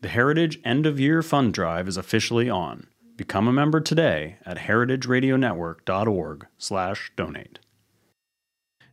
[0.00, 2.86] The Heritage End of Year Fund Drive is officially on.
[3.16, 7.58] Become a member today at heritageradionetwork.org/donate.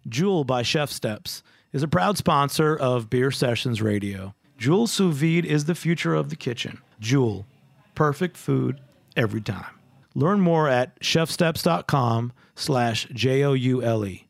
[0.07, 4.33] Joule by Chef Steps is a proud sponsor of Beer Sessions Radio.
[4.57, 6.81] Joule Sous Vide is the future of the kitchen.
[6.99, 7.45] Joule,
[7.93, 8.81] perfect food
[9.15, 9.75] every time.
[10.15, 14.27] Learn more at chefsteps.com slash J-O-U-L-E.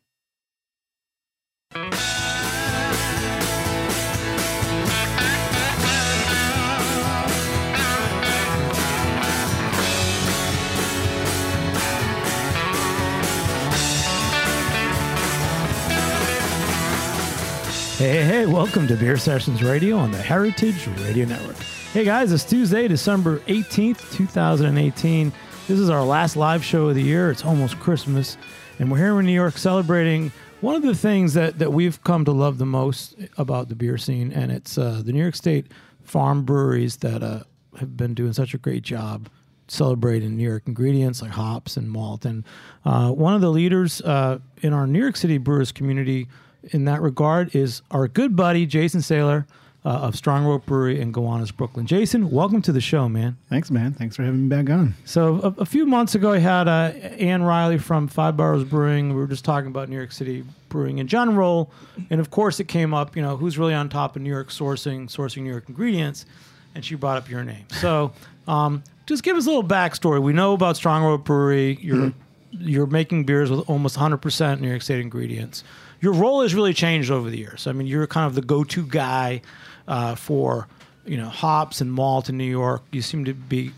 [17.97, 21.55] Hey, hey, hey, welcome to Beer Sessions Radio on the Heritage Radio Network.
[21.93, 25.31] Hey guys, it's Tuesday, December 18th, 2018.
[25.69, 27.31] This is our last live show of the year.
[27.31, 28.37] It's almost Christmas,
[28.79, 32.25] and we're here in New York celebrating one of the things that, that we've come
[32.25, 35.67] to love the most about the beer scene, and it's uh, the New York State
[36.03, 37.43] farm breweries that uh,
[37.79, 39.29] have been doing such a great job
[39.69, 42.25] celebrating New York ingredients like hops and malt.
[42.25, 42.43] And
[42.83, 46.27] uh, one of the leaders uh, in our New York City brewers community
[46.71, 49.45] in that regard is our good buddy Jason Sahler
[49.85, 51.85] uh, of Strong Rope Brewery in Gowanus, Brooklyn.
[51.85, 53.37] Jason, welcome to the show, man.
[53.49, 53.93] Thanks, man.
[53.93, 54.95] Thanks for having me back on.
[55.05, 59.09] So a, a few months ago, I had uh, Ann Riley from Five Boroughs Brewing.
[59.09, 61.71] We were just talking about New York City brewing in general,
[62.09, 63.15] and of course, it came up.
[63.15, 66.25] You know, who's really on top of New York sourcing, sourcing New York ingredients,
[66.73, 67.65] and she brought up your name.
[67.79, 68.11] So,
[68.47, 70.21] um, just give us a little backstory.
[70.21, 71.77] We know about Strong Rope Brewery.
[71.79, 72.11] You're
[72.51, 75.63] you're making beers with almost 100% New York State ingredients.
[76.05, 77.65] Your role has really changed over the years.
[77.65, 79.41] I mean, you're kind of the go-to guy
[79.87, 80.67] uh, for
[81.03, 82.83] you know hops and malt in New York.
[82.91, 83.71] You seem to be.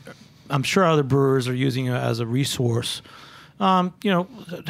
[0.49, 3.01] I'm sure other brewers are using you as a resource.
[3.61, 4.27] Um, you know,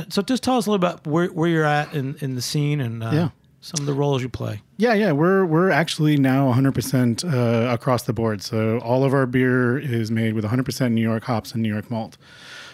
[0.10, 2.80] so just tell us a little about where, where you're at in, in the scene
[2.80, 3.30] and uh, Yeah.
[3.60, 4.62] some of the roles you play.
[4.78, 8.42] Yeah, yeah, we're we're actually now 100% uh, across the board.
[8.44, 11.90] So all of our beer is made with 100% New York hops and New York
[11.92, 12.18] malt.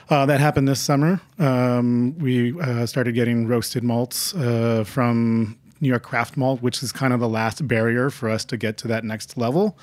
[0.09, 1.21] Uh, that happened this summer.
[1.39, 6.91] Um, we uh, started getting roasted malts uh, from New York Craft Malt, which is
[6.91, 9.78] kind of the last barrier for us to get to that next level.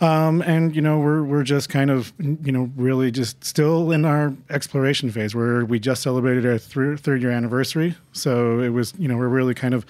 [0.00, 4.04] Um, and you know we're we're just kind of you know really just still in
[4.04, 8.94] our exploration phase where we just celebrated our thir- third year anniversary so it was
[8.98, 9.86] you know we're really kind of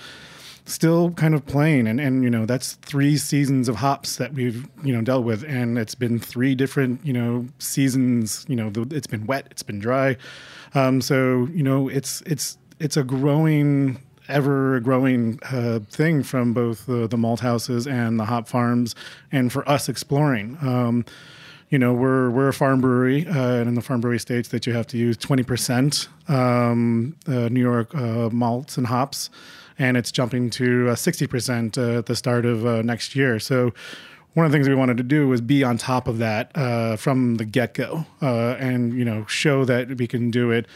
[0.65, 1.87] still kind of playing.
[1.87, 5.45] And and you know that's three seasons of hops that we've you know dealt with.
[5.45, 8.45] And it's been three different you know seasons.
[8.49, 10.17] You know it's been wet it's been dry.
[10.75, 16.87] Um, so you know it's it's it's a growing ever growing uh, thing from both
[16.87, 18.94] the, the malt houses and the hop farms
[19.31, 20.56] and for us exploring.
[20.62, 21.05] Um,
[21.73, 24.67] you know we're we're a farm brewery uh, and in the farm brewery states that
[24.67, 29.31] you have to use 20% um, uh, new york uh, malts and hops
[29.78, 33.38] and it's jumping to uh, 60% uh, at the start of uh, next year.
[33.38, 33.72] So
[34.34, 36.97] one of the things we wanted to do was be on top of that uh,
[36.97, 40.66] from the get-go uh, and you know show that we can do it.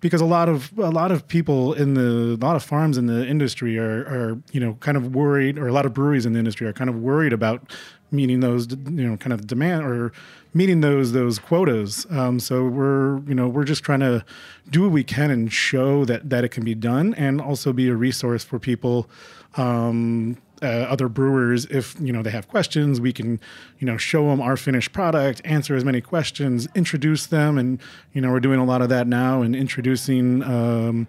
[0.00, 3.06] Because a lot of a lot of people in the a lot of farms in
[3.06, 6.34] the industry are are you know kind of worried or a lot of breweries in
[6.34, 7.72] the industry are kind of worried about
[8.10, 10.12] meeting those you know kind of demand or
[10.56, 12.06] meeting those those quotas.
[12.10, 14.24] Um, so we're you know we're just trying to
[14.70, 17.88] do what we can and show that that it can be done and also be
[17.88, 19.08] a resource for people
[19.56, 21.66] um, uh, other brewers.
[21.66, 23.38] If you know they have questions we can
[23.78, 27.58] you know show them our finished product answer as many questions introduce them.
[27.58, 27.80] And
[28.14, 31.06] you know we're doing a lot of that now and introducing um,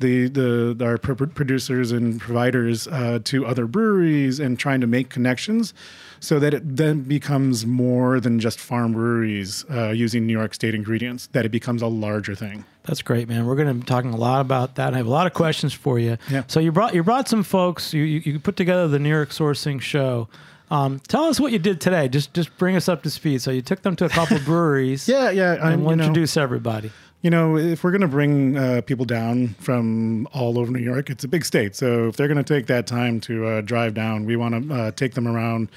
[0.00, 5.72] the the our producers and providers uh, to other breweries and trying to make connections
[6.20, 10.74] so that it then becomes more than just farm breweries uh, using New York State
[10.74, 13.46] ingredients that it becomes a larger thing That's great, man.
[13.46, 14.94] We're going to be talking a lot about that.
[14.94, 16.16] I have a lot of questions for you.
[16.30, 16.42] Yeah.
[16.46, 17.92] So you brought you brought some folks.
[17.92, 20.28] You you, you put together the New York sourcing show.
[20.70, 22.08] Um, tell us what you did today.
[22.08, 23.40] Just just bring us up to speed.
[23.42, 25.08] So you took them to a couple breweries.
[25.08, 26.90] yeah yeah And I'm, we'll you know- introduce everybody.
[27.20, 31.10] You know, if we're going to bring uh, people down from all over New York,
[31.10, 31.74] it's a big state.
[31.74, 34.74] So if they're going to take that time to uh, drive down, we want to
[34.74, 35.68] uh, take them around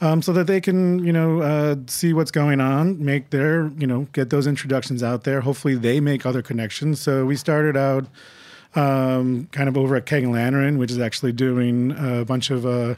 [0.00, 3.86] um, so that they can, you know, uh, see what's going on, make their, you
[3.86, 5.40] know, get those introductions out there.
[5.40, 7.00] Hopefully, they make other connections.
[7.00, 8.06] So we started out
[8.74, 12.94] um, kind of over at Keg Lantern, which is actually doing a bunch of uh,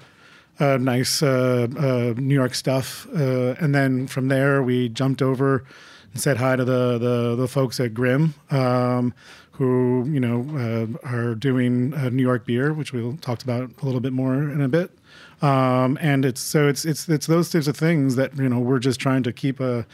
[0.58, 3.06] uh, nice uh, uh, New York stuff.
[3.14, 5.64] Uh, and then from there, we jumped over
[6.12, 9.14] and said hi to the the, the folks at Grimm, um,
[9.52, 13.84] who you know uh, are doing uh, New York beer, which we'll talk about a
[13.84, 14.90] little bit more in a bit.
[15.42, 18.78] Um, and it's so it's it's it's those types of things that you know we're
[18.78, 19.86] just trying to keep a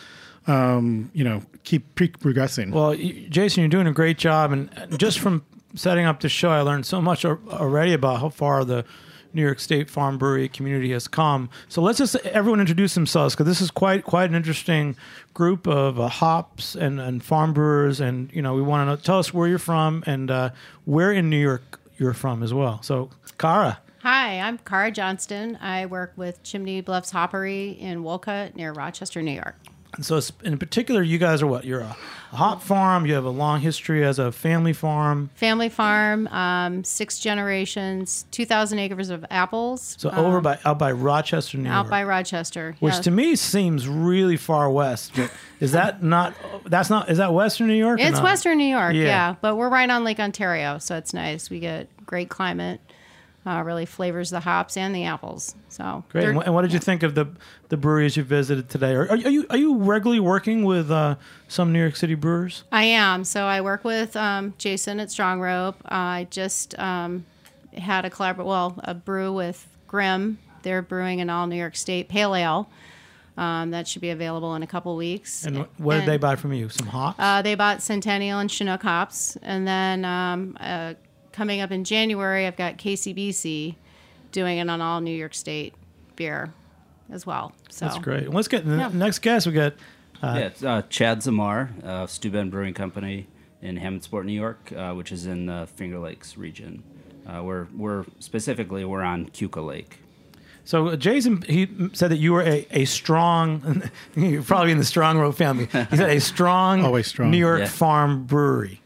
[0.46, 2.70] um, you know keep progressing.
[2.70, 5.44] Well, Jason, you're doing a great job, and just from
[5.74, 8.84] setting up the show, I learned so much already about how far the
[9.32, 11.50] New York State Farm Brewery community has come.
[11.68, 14.96] So let's just everyone introduce themselves because this is quite quite an interesting
[15.34, 19.18] group of uh, hops and, and farm brewers, and you know we want to tell
[19.18, 20.50] us where you're from and uh,
[20.86, 22.82] where in New York you're from as well.
[22.82, 23.78] So Kara.
[24.06, 25.58] Hi, I'm Kara Johnston.
[25.60, 29.56] I work with Chimney Bluffs Hoppery in Wolcott near Rochester, New York.
[29.96, 31.64] And so, in particular, you guys are what?
[31.64, 31.96] You're a,
[32.30, 33.04] a hop farm.
[33.04, 35.30] You have a long history as a family farm.
[35.34, 39.96] Family farm, um, six generations, 2,000 acres of apples.
[39.98, 42.76] So over by out by Rochester, New out York, by Rochester.
[42.78, 43.00] which yeah.
[43.00, 45.14] to me seems really far west.
[45.16, 46.36] But is that not?
[46.64, 47.10] That's not.
[47.10, 47.98] Is that Western New York?
[47.98, 48.20] or It's?
[48.20, 49.02] Western New York, Yeah.
[49.02, 49.34] yeah.
[49.40, 51.50] But we're right on Lake Ontario, so it's nice.
[51.50, 52.80] We get great climate.
[53.46, 55.54] Uh, really flavors the hops and the apples.
[55.68, 56.24] So Great.
[56.24, 57.26] And what, and what did you think of the
[57.68, 58.92] the breweries you visited today?
[58.92, 61.14] Are, are you are you regularly working with uh,
[61.46, 62.64] some New York City brewers?
[62.72, 63.22] I am.
[63.22, 65.76] So I work with um, Jason at Strong Rope.
[65.84, 67.24] I just um,
[67.72, 70.38] had a collabor well, a brew with Grimm.
[70.62, 72.68] They're brewing an all New York State Pale Ale.
[73.36, 75.44] Um, that should be available in a couple weeks.
[75.44, 76.68] And what did And, they buy from you?
[76.70, 77.18] Some hops.
[77.20, 80.94] Uh, they bought Centennial and Chinook hops, and then um, uh,
[81.36, 83.74] coming up in January, I've got KCBC
[84.32, 85.74] doing it on all New York State
[86.16, 86.52] beer
[87.10, 87.52] as well.
[87.68, 88.30] So That's great.
[88.30, 88.90] Let's get the Yeah.
[88.92, 89.46] next guest.
[89.46, 89.74] We got
[90.22, 93.26] yeah, uh, Chad Zamar, uh, Steuben Brewing Company
[93.60, 96.82] in Hammondsport, New York, uh, which is in the Finger Lakes region.
[97.26, 99.98] Uh, we're we're specifically we're on Keuka Lake.
[100.64, 103.82] So uh, Jason, he said that you were a, a strong,
[104.16, 105.66] you're probably in the Strong Rope family.
[105.66, 107.30] He said a strong, Always strong.
[107.30, 107.66] New York Yeah.
[107.68, 108.80] farm brewery.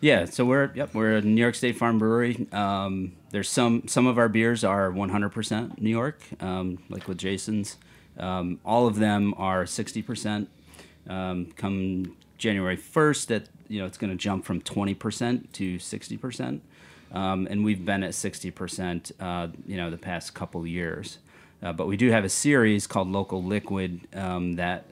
[0.00, 2.46] Yeah, so we're yep we're a New York State Farm Brewery.
[2.52, 7.76] Um, there's some some of our beers are 100% New York, um, like with Jason's.
[8.16, 10.46] Um, all of them are 60%.
[11.08, 16.60] Um, come January 1st, that you know it's going to jump from 20% to 60%,
[17.10, 19.12] um, and we've been at 60%.
[19.18, 21.18] Uh, you know the past couple years,
[21.60, 24.84] uh, but we do have a series called Local Liquid um, that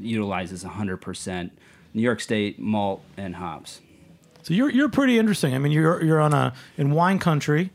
[0.00, 1.50] utilizes 100%
[1.92, 3.80] New York State malt and hops.
[4.44, 5.54] So you're you're pretty interesting.
[5.54, 7.70] I mean, you're you're on a in wine country,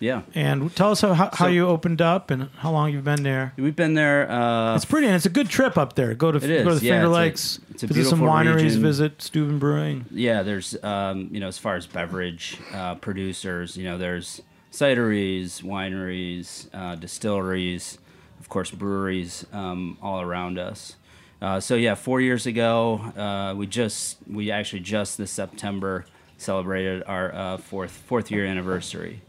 [0.00, 0.22] Yeah.
[0.34, 3.52] and tell us how, how, So- you opened up and how long you've been there.
[3.56, 4.28] We've been there.
[4.30, 6.12] Uh, It's pretty, and it's a good trip up there.
[6.14, 8.62] Go to go to the yeah, Finger it's a- Lakes, it's a visit some wineries,
[8.62, 8.82] region.
[8.82, 10.04] visit Steuben Brewing.
[10.10, 14.42] yeah, there's um, you know as far as beverage uh, producers, you know there's
[14.72, 17.98] cideries, wineries, uh, distilleries,
[18.40, 20.96] of course breweries um, all around us.
[21.40, 26.04] Uh, so yeah, four years ago, uh, we just we actually just this September
[26.36, 29.22] celebrated our uh, fourth fourth year anniversary.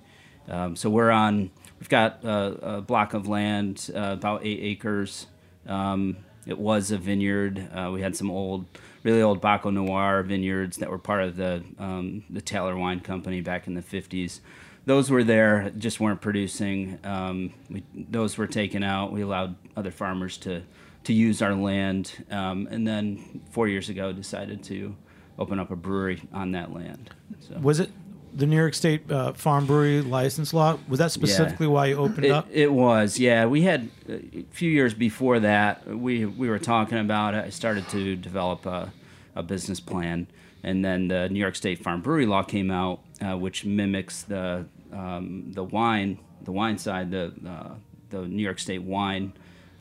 [0.49, 1.51] Um, so we're on.
[1.79, 5.27] We've got uh, a block of land, uh, about eight acres.
[5.65, 7.69] Um, it was a vineyard.
[7.91, 8.65] We had some old,
[9.03, 13.39] really old Baco Noir vineyards that were part of the um, the Taylor Wine Company
[13.39, 14.41] back in the '50s.
[14.85, 16.99] Those were there, just weren't producing.
[17.03, 19.13] Um, we, those were taken out.
[19.13, 20.63] We allowed other farmers to
[21.03, 24.95] to use our land, um, and then four years ago decided to
[25.39, 27.09] open up a brewery on that land.
[27.39, 27.57] So.
[27.59, 27.89] Was it
[28.33, 30.77] the New York State uh, Farm Brewery license law?
[30.88, 32.48] Was that specifically why you opened It, up?
[32.51, 33.45] it was, yeah.
[33.45, 35.88] We had a few years before that.
[35.88, 37.45] We we were talking about it.
[37.45, 38.94] I started to develop a,
[39.36, 40.27] a business plan,
[40.63, 44.65] and then the New York State Farm Brewery Law came out, uh, which mimics the
[44.94, 47.74] um, the wine the wine side, the uh,
[48.09, 49.33] the New York State wine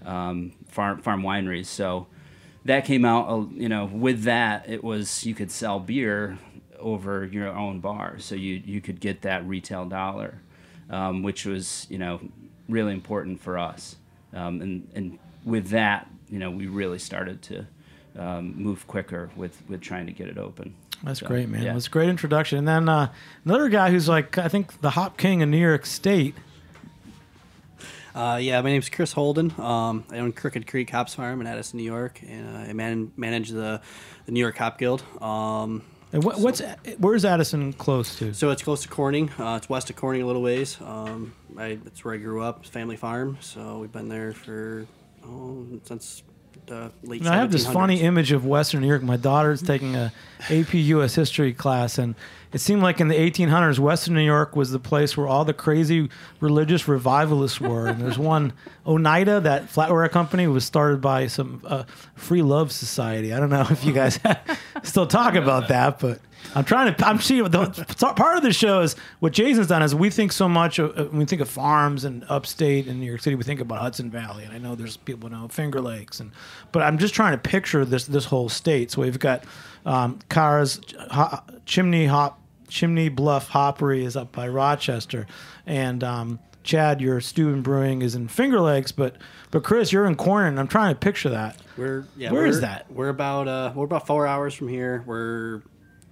[0.05, 1.67] um, farm farm wineries.
[1.67, 2.07] So
[2.65, 3.29] that came out.
[3.29, 6.39] uh, You know, with that, it was you could sell beer
[6.79, 10.41] over your own bar, so you you could get that retail dollar
[10.91, 12.21] um, which was you know
[12.69, 13.97] really important for us.
[14.33, 17.67] Um, and and with that, you know, we really started to
[18.19, 20.75] um, move quicker with with trying to get it open.
[21.05, 21.63] That's So, great, man.
[21.63, 21.73] yeah.
[21.73, 22.59] That's a great introduction.
[22.59, 23.13] And then uh,
[23.45, 26.35] another guy who's like, I think the Hop King of New York State.
[28.15, 29.53] Uh, yeah, my name's Chris Holden.
[29.59, 33.13] Um, I own Crooked Creek Hops Farm in Addison, New York, and uh, I man-
[33.17, 33.81] manage the,
[34.27, 35.03] the New York Hop Guild.
[35.23, 36.61] Um, And what, what's
[36.99, 38.35] where's Addison close to?
[38.35, 39.31] so it's close to Corning.
[39.39, 40.77] Uh, it's west of Corning a little ways.
[40.81, 43.39] Um, I, that's where I grew up, family farm.
[43.41, 44.87] So we've been there for
[45.25, 46.25] oh, since
[46.67, 47.25] the late.
[47.27, 49.03] I have this funny image of Western New York.
[49.03, 50.13] My daughter's taking a
[50.51, 51.15] AP U.S.
[51.15, 52.17] history class, and
[52.53, 55.55] it seemed like in the 1800s, Western New York was the place where all the
[55.55, 56.09] crazy
[56.41, 57.87] religious revivalists were.
[57.87, 58.53] And there's one
[58.85, 63.33] Oneida, that flatware company, was started by some uh, free love society.
[63.33, 64.19] I don't know if you guys
[64.83, 66.21] still talk about that, but
[66.55, 67.07] I'm trying to.
[67.07, 70.79] I'm seeing part of the show is what Jason's done is we think so much.
[70.79, 73.81] Of, uh, we think of farms and upstate and New York City, we think about
[73.81, 76.33] Hudson Valley, and I know there's people know Finger Lakes, and
[76.73, 78.91] but I'm just trying to picture this this whole state.
[78.91, 79.45] So we've got
[79.87, 80.81] um, Cars,
[81.11, 82.40] ho- Chimney Hop,
[82.71, 85.27] Chimney Bluff Hoppery is up by Rochester,
[85.67, 89.17] and um, Chad, your Steuben Brewing is in Finger Lakes, but
[89.51, 90.59] but Chris, you're in Corning.
[90.59, 91.57] I'm trying to picture that.
[91.77, 92.31] We're yeah.
[92.31, 92.91] Where we're, is that?
[92.91, 95.03] We're about uh we're about four hours from here.
[95.07, 95.63] We're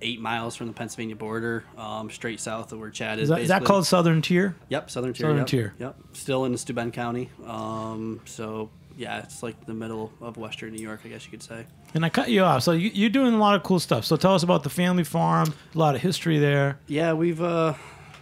[0.01, 3.25] eight miles from the Pennsylvania border, um, straight south of where Chad is.
[3.25, 3.67] Is that, is that basically.
[3.67, 4.55] called Southern Tier?
[4.69, 5.25] Yep, Southern Tier.
[5.25, 5.75] Southern yep, Tier.
[5.79, 7.31] Yep, still in Steuben County.
[7.45, 11.43] Um, so yeah, it's like the middle of Western New York, I guess you could
[11.43, 11.67] say.
[11.95, 12.63] And I cut you off.
[12.63, 14.05] So you, you're doing a lot of cool stuff.
[14.05, 15.55] So tell us about the family farm.
[15.75, 16.79] A lot of history there.
[16.87, 17.75] Yeah, we've uh,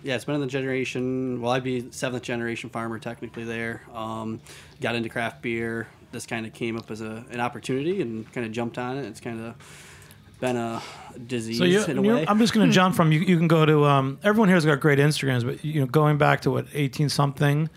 [0.03, 1.41] yeah, it's been in the generation.
[1.41, 3.83] Well, I'd be seventh generation farmer technically there.
[3.93, 4.41] Um,
[4.81, 5.89] got into craft beer.
[6.13, 9.07] This kind of came up as a an opportunity and kind of jumped on it.
[9.07, 9.55] It's kind of
[10.41, 10.83] been a
[11.27, 12.25] disease So in a way.
[12.29, 13.21] I'm just going to jump from you.
[13.21, 16.43] You can go to um, everyone here's got great Instagrams, but you know, going back
[16.43, 17.69] to what 18 something,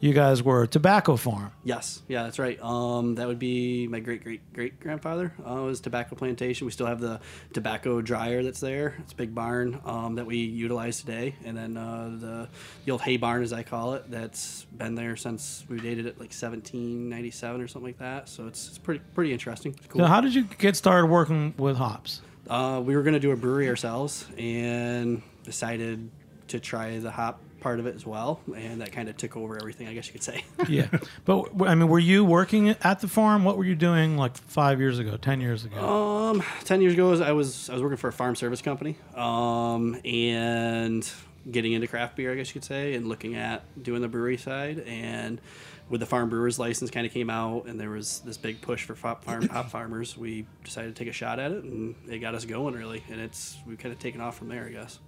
[0.00, 1.50] you guys were a tobacco farm.
[1.64, 2.60] Yes, yeah, that's right.
[2.62, 5.32] Um, that would be my great great great grandfather.
[5.44, 6.66] Uh, was tobacco plantation.
[6.66, 7.20] We still have the
[7.52, 8.96] tobacco dryer that's there.
[9.00, 12.48] It's a big barn um, that we utilize today, and then uh, the
[12.84, 16.18] the old hay barn, as I call it, that's been there since we dated it
[16.18, 18.28] like 1797 or something like that.
[18.28, 19.74] So it's, it's pretty pretty interesting.
[19.76, 20.02] It's cool.
[20.02, 22.22] So how did you get started working with hops?
[22.48, 26.10] Uh, we were going to do a brewery ourselves and decided
[26.48, 29.56] to try the hop part of it as well, and that kind of took over
[29.56, 30.44] everything, I guess you could say.
[30.68, 30.88] Yeah,
[31.24, 33.44] but I mean, were you working at the farm?
[33.44, 35.78] What were you doing like five years ago, ten years ago?
[35.78, 39.98] Um, ten years ago, I was I was working for a farm service company, um,
[40.04, 41.10] and
[41.50, 44.36] getting into craft beer, I guess you could say, and looking at doing the brewery
[44.36, 44.80] side.
[44.80, 45.40] And
[45.88, 48.84] with the farm brewers license kind of came out, and there was this big push
[48.84, 50.16] for farm, hop farmers.
[50.16, 53.02] We decided to take a shot at it, and it got us going really.
[53.10, 54.98] And it's we've kind of taken off from there, I guess.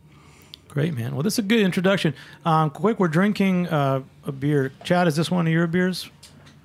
[0.71, 1.15] Great, man.
[1.15, 2.15] Well, this is a good introduction.
[2.45, 4.71] Um, quick, we're drinking uh, a beer.
[4.85, 6.09] Chad, is this one of your beers?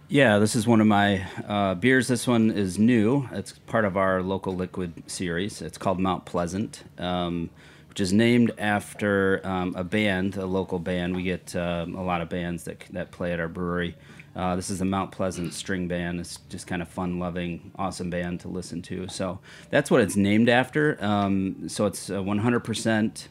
[0.10, 2.08] Yeah, this is one of my uh, beers.
[2.08, 3.28] This one is new.
[3.32, 5.60] It's part of our local liquid series.
[5.64, 7.50] It's called Mount Pleasant, um,
[7.90, 11.16] which is named after um, a band, a local band.
[11.16, 13.96] We get um, a lot of bands that that play at our brewery.
[14.36, 16.20] Uh, this is the Mount Pleasant String Band.
[16.20, 19.08] It's just kind of fun-loving, awesome band to listen to.
[19.08, 19.40] So
[19.72, 21.04] that's what it's named after.
[21.04, 23.28] Um, so it's a 100%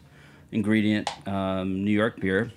[0.54, 2.50] ingredient um, New York beer.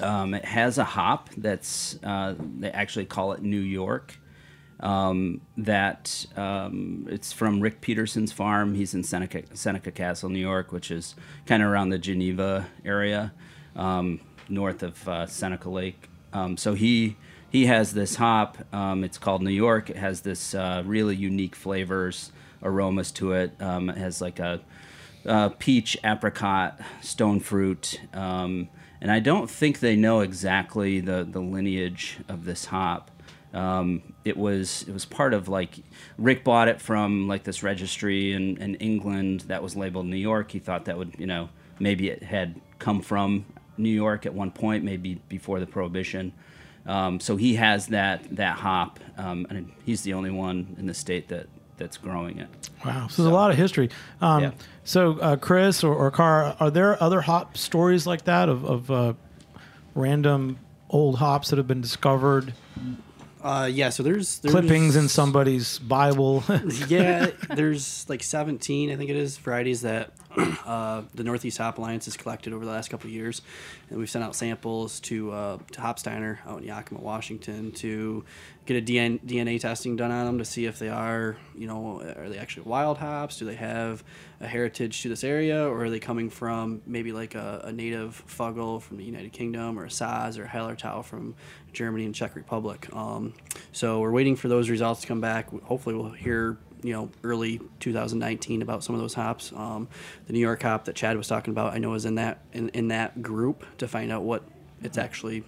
[0.00, 4.18] Um, it has a hop that's uh, they actually call it New York.
[4.78, 8.74] Um, that um, it's from Rick Peterson's farm.
[8.74, 11.14] He's in Seneca, Seneca Castle, New York, which is
[11.46, 13.32] kind of around the Geneva area,
[13.74, 16.10] um, north of uh, Seneca Lake.
[16.34, 17.16] Um, so he
[17.48, 18.58] he has this hop.
[18.72, 19.88] It's called New York.
[19.88, 22.30] It has this uh, really unique flavors,
[22.62, 23.52] aromas to it.
[23.58, 24.60] It has like a
[25.26, 28.68] uh, peach, apricot, stone fruit, um,
[29.00, 33.10] and I don't think they know exactly the, the lineage of this hop.
[33.52, 35.78] Um, it was it was part of like
[36.18, 40.50] Rick bought it from like this registry in, in England that was labeled New York.
[40.50, 43.46] He thought that would you know maybe it had come from
[43.78, 46.32] New York at one point, maybe before the Prohibition.
[46.86, 50.94] Um, so he has that that hop, um, and he's the only one in the
[50.94, 52.65] state that that's growing it.
[52.84, 53.90] Wow, so there's a lot of history.
[54.20, 54.50] Um, Yeah.
[54.84, 58.90] So, uh, Chris or, or Car, are there other hop stories like that of, of
[58.90, 59.12] uh,
[59.94, 60.58] random
[60.90, 62.52] old hops that have been discovered,
[63.42, 66.42] Uh, yeah, so there's, there's clippings in somebody's Bible?
[66.88, 70.10] yeah, there's like 17, I think it is, varieties that
[70.66, 73.42] uh, the Northeast Hop Alliance has collected over the last couple of years,
[73.88, 78.24] and we've sent out samples to uh, to Hopsteiner out in Yakima, Washington, to
[78.66, 82.02] get a DN- DNA testing done on them to see if they are, you know,
[82.16, 83.38] are they actually wild hops?
[83.38, 84.02] Do they have
[84.40, 88.22] a heritage to this area, or are they coming from maybe like a, a native
[88.28, 91.34] Fuggle from the United Kingdom, or a Saaz or a Hallertau from
[91.72, 92.94] Germany and Czech Republic?
[92.94, 93.32] Um,
[93.72, 95.48] so we're waiting for those results to come back.
[95.62, 99.52] Hopefully, we'll hear you know early 2019 about some of those hops.
[99.54, 99.88] Um,
[100.26, 102.68] the New York hop that Chad was talking about, I know is in that in,
[102.70, 104.42] in that group to find out what
[104.82, 105.44] it's actually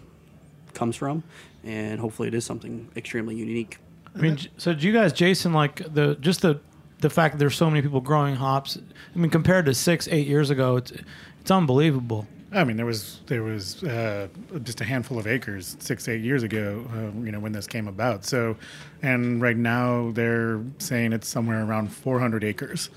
[0.74, 1.22] comes from,
[1.64, 3.78] and hopefully it is something extremely unique.
[4.14, 6.60] I mean, so do you guys, Jason, like the just the
[7.00, 8.78] the fact that there's so many people growing hops?
[9.14, 10.92] I mean, compared to six, eight years ago, it's
[11.40, 12.26] it's unbelievable.
[12.52, 14.28] I mean, there was there was uh,
[14.62, 17.88] just a handful of acres six eight years ago, uh, you know, when this came
[17.88, 18.24] about.
[18.24, 18.56] So,
[19.02, 22.88] and right now they're saying it's somewhere around 400 acres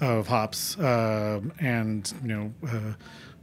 [0.00, 2.92] of hops, uh, and you know, uh,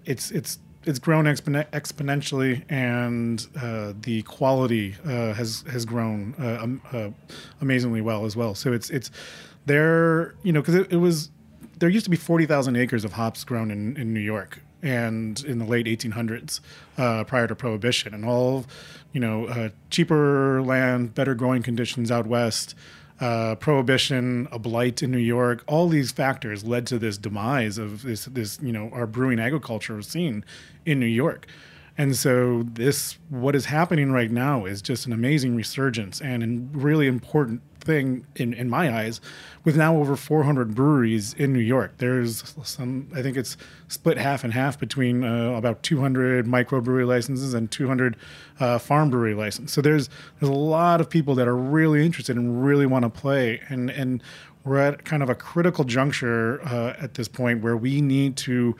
[0.05, 7.15] it's it's it's grown expone- exponentially, and uh, the quality uh, has has grown um,
[7.61, 8.53] amazingly well as well.
[8.53, 9.09] So it's it's
[9.65, 11.31] there, you know, because it, it was
[11.79, 15.59] there used to be 40,000 acres of hops grown in, in New York and in
[15.59, 16.59] the late 1800s
[16.97, 18.13] uh, prior to prohibition.
[18.13, 18.65] And all
[19.13, 22.75] you know uh, cheaper land better growing conditions out west
[23.21, 28.01] uh, prohibition a blight in new york all these factors led to this demise of
[28.01, 30.43] this this you know our brewing agriculture scene
[30.85, 31.47] in new york.
[31.97, 36.77] And so this, what is happening right now, is just an amazing resurgence and a
[36.77, 39.21] really important thing in, in my eyes.
[39.63, 43.09] With now over 400 breweries in New York, there's some.
[43.15, 48.15] I think it's split half and half between uh, about 200 microbrewery licenses and 200
[48.59, 49.73] uh, farm brewery licenses.
[49.73, 53.09] So there's there's a lot of people that are really interested and really want to
[53.09, 53.61] play.
[53.69, 54.21] And and
[54.65, 58.75] we're at kind of a critical juncture uh, at this point where we need to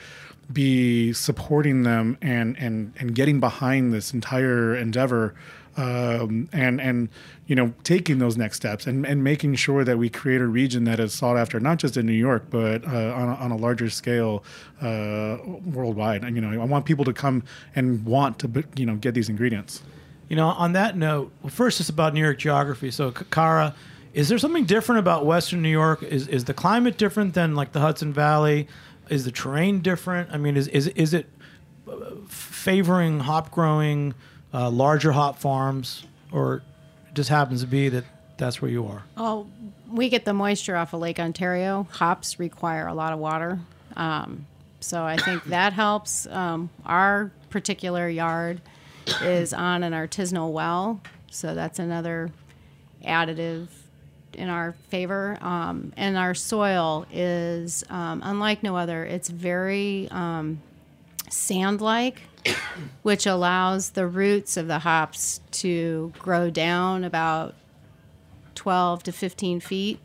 [0.51, 5.33] be supporting them and and and getting behind this entire endeavor
[5.77, 7.09] um, and and
[7.47, 10.85] you know taking those next steps and, and making sure that we create a region
[10.85, 13.57] that is sought after not just in New York but uh, on, a, on a
[13.57, 14.43] larger scale
[14.81, 16.23] uh, worldwide.
[16.23, 17.43] And you know I want people to come
[17.75, 19.83] and want to you know get these ingredients.
[20.29, 22.91] You know on that note well, first it's about New York geography.
[22.91, 23.75] So Kara
[24.13, 26.01] is there something different about Western New York?
[26.01, 28.67] Is is the climate different than like the Hudson Valley?
[29.09, 30.31] Is the terrain different?
[30.31, 31.27] I mean, is is is it
[32.27, 34.13] favoring hop growing,
[34.55, 36.55] uh, larger hop farms, or
[37.09, 38.05] it just happens to be that
[38.37, 39.03] that's where you are?
[39.17, 39.47] Oh,
[39.91, 41.87] we get the moisture off of Lake Ontario.
[41.91, 43.59] Hops require a lot of water,
[43.97, 44.45] um,
[44.79, 46.25] so I think that helps.
[46.27, 48.61] Um, our particular yard
[49.21, 52.31] is on an artisanal well, so that's another
[53.03, 53.67] additive
[54.33, 55.37] in our favor.
[55.41, 59.05] Um, and our soil is um, unlike no other.
[59.05, 60.61] It's very um,
[61.29, 62.21] sand-like,
[63.03, 67.55] which allows the roots of the hops to grow down about
[68.55, 69.99] 12 to 15 feet.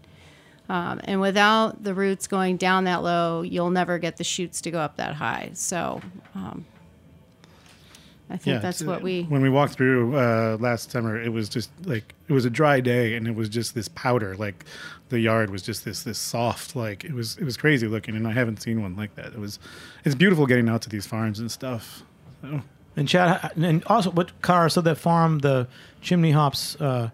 [0.68, 4.70] Um, and without the roots going down that low, you'll never get the shoots to
[4.70, 5.50] go up that high.
[5.54, 6.00] So
[6.34, 6.64] um,
[8.30, 9.24] I think yeah, that's what we.
[9.24, 12.78] When we walked through uh, last summer, it was just like it was a dry
[12.78, 14.36] day, and it was just this powder.
[14.36, 14.64] Like
[15.08, 18.28] the yard was just this this soft, like it was it was crazy looking, and
[18.28, 19.26] I haven't seen one like that.
[19.26, 19.58] It was
[20.04, 22.04] it's beautiful getting out to these farms and stuff.
[22.42, 22.62] So.
[22.96, 25.68] And Chad, and also what Kara said that farm, the
[26.00, 27.10] chimney hops, uh,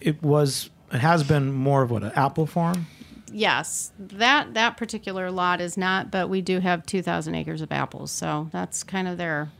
[0.00, 2.86] it was it has been more of what an apple farm.
[3.32, 7.72] Yes, that that particular lot is not, but we do have two thousand acres of
[7.72, 9.50] apples, so that's kind of their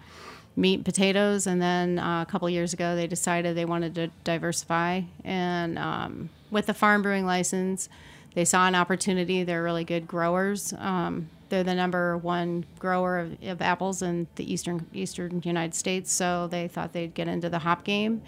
[0.57, 1.47] meat and potatoes.
[1.47, 5.03] And then uh, a couple years ago, they decided they wanted to diversify.
[5.25, 7.88] And um, with the farm brewing license,
[8.38, 9.42] they saw an opportunity.
[9.42, 10.72] They're really good growers.
[10.79, 16.12] Um, they're the number one grower of, of, apples in the eastern eastern United States.
[16.12, 18.22] So they thought they'd get into the hop game.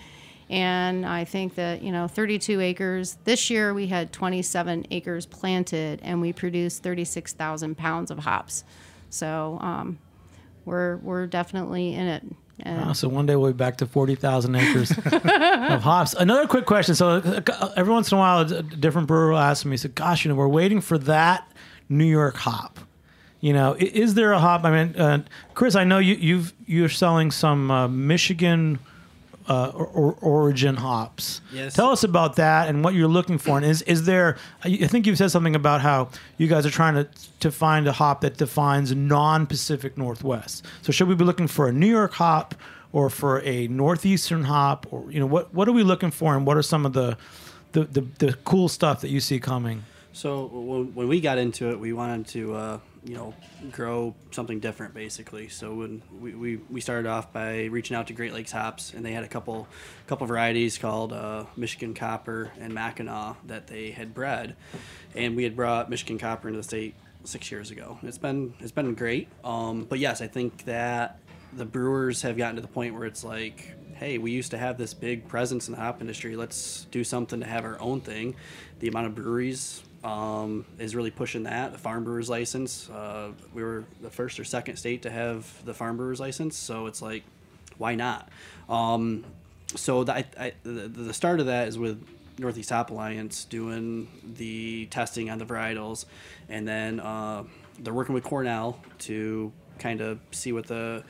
[0.49, 3.19] And I think that you know, 32 acres.
[3.23, 8.65] This year we had 27 acres planted, and we produced 36,000 pounds of hops.
[9.11, 10.01] So um,
[10.65, 12.25] we're we're definitely in it.
[12.65, 16.15] Wow, so one day we'll be back to forty thousand acres of hops.
[16.15, 16.95] Another quick question.
[16.95, 20.25] So uh, every once in a while, a different brewer will ask me, "said Gosh,
[20.25, 21.51] you know, we're waiting for that
[21.89, 22.79] New York hop.
[23.41, 24.65] You know, is there a hop?
[24.65, 25.23] I mean, uh,
[25.55, 28.79] Chris, I know you, you've you're selling some uh, Michigan
[29.51, 31.41] uh, or, origin hops.
[31.53, 31.75] Yes.
[31.75, 33.57] Tell us about that and what you're looking for.
[33.57, 34.37] And is is there?
[34.63, 37.09] I think you've said something about how you guys are trying to
[37.41, 40.65] to find a hop that defines non-Pacific Northwest.
[40.83, 42.55] So should we be looking for a New York hop
[42.93, 46.47] or for a northeastern hop, or you know what what are we looking for, and
[46.47, 47.17] what are some of the
[47.73, 49.85] the, the, the cool stuff that you see coming?
[50.13, 53.35] So when, when we got into it, we wanted to uh, you know
[53.71, 55.49] grow something different basically.
[55.49, 59.05] So when we, we, we started off by reaching out to great lakes hops and
[59.05, 59.69] they had a couple
[60.07, 64.57] couple varieties called uh, michigan copper and mackinac that they had bred.
[65.15, 67.99] And we had brought michigan copper into the state six years ago.
[68.03, 69.29] It's been it's been great.
[69.45, 71.19] Um, but yes i think that
[71.53, 74.79] the brewers have gotten to the point where it's like hey we used to have
[74.79, 76.37] this big presence in the hop industry.
[76.37, 78.37] Let's do something to have our own thing.
[78.79, 81.73] The amount of breweries um, is really pushing that.
[81.73, 82.89] The farm brewer's license.
[82.89, 86.87] Uh, we were the first or second state to have the farm brewer's license, so
[86.87, 87.23] it's like,
[87.79, 88.29] why not?
[88.69, 89.25] Um,
[89.75, 92.05] so the, I, the, the start of that is with
[92.39, 96.07] Northeast Hop Alliance doing the testing on the varietals,
[96.49, 97.45] and then uh,
[97.79, 101.05] they're working with Cornell to kind of see what the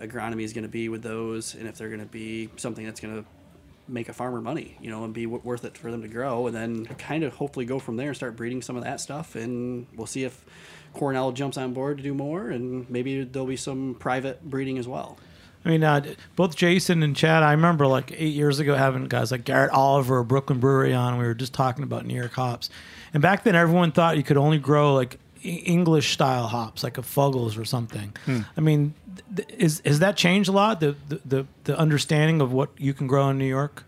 [0.00, 3.00] agronomy is going to be with those, and if they're going to be something that's
[3.00, 3.24] going to
[3.88, 6.56] make a farmer money, you know, and be worth it for them to grow, and
[6.56, 9.86] then kind of hopefully go from there and start breeding some of that stuff, and
[9.94, 10.44] we'll see if
[10.92, 14.88] Cornell jumps on board to do more, and maybe there'll be some private breeding as
[14.88, 15.18] well.
[15.64, 19.32] I mean, uh, both Jason and Chad, I remember like eight years ago having guys
[19.32, 21.18] like Garrett Oliver, Brooklyn Brewery on.
[21.18, 22.70] We were just talking about New York hops,
[23.12, 27.02] and back then everyone thought you could only grow like English style hops, like a
[27.02, 28.14] Fuggles or something.
[28.24, 28.40] Hmm.
[28.56, 28.94] I mean,
[29.34, 30.80] th- is has that changed a lot?
[30.80, 33.84] The, the, the the understanding of what you can grow in New York.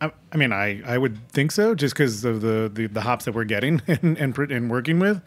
[0.00, 3.24] I, I mean, I, I would think so, just because of the, the, the hops
[3.26, 5.22] that we're getting and and, and working with,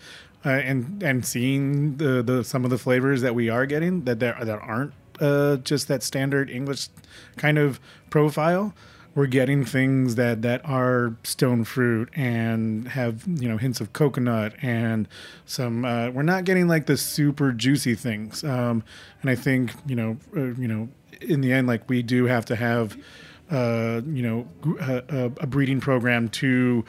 [0.46, 4.20] uh, and and seeing the, the some of the flavors that we are getting that
[4.20, 6.90] that, that aren't uh, just that standard English
[7.38, 8.74] kind of profile.
[9.16, 14.54] We're getting things that that are stone fruit and have you know hints of coconut
[14.62, 15.08] and
[15.46, 15.86] some.
[15.86, 18.44] Uh, we're not getting like the super juicy things.
[18.44, 18.84] Um,
[19.22, 20.90] and I think you know uh, you know
[21.22, 22.98] in the end like we do have to have
[23.50, 24.48] uh, you know
[24.82, 26.84] a, a a breeding program to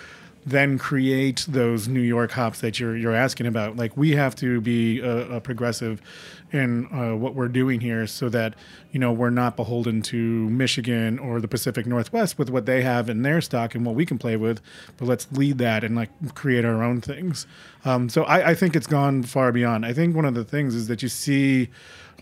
[0.46, 3.76] then create those New York hops that you're you're asking about.
[3.76, 6.00] Like we have to be a, a progressive
[6.52, 8.54] in uh, what we're doing here, so that
[8.92, 13.11] you know we're not beholden to Michigan or the Pacific Northwest with what they have
[13.11, 14.61] in their stock and what we can play with.
[14.96, 17.48] But let's lead that and like create our own things.
[17.85, 19.85] Um, so I, I think it's gone far beyond.
[19.85, 21.70] I think one of the things is that you see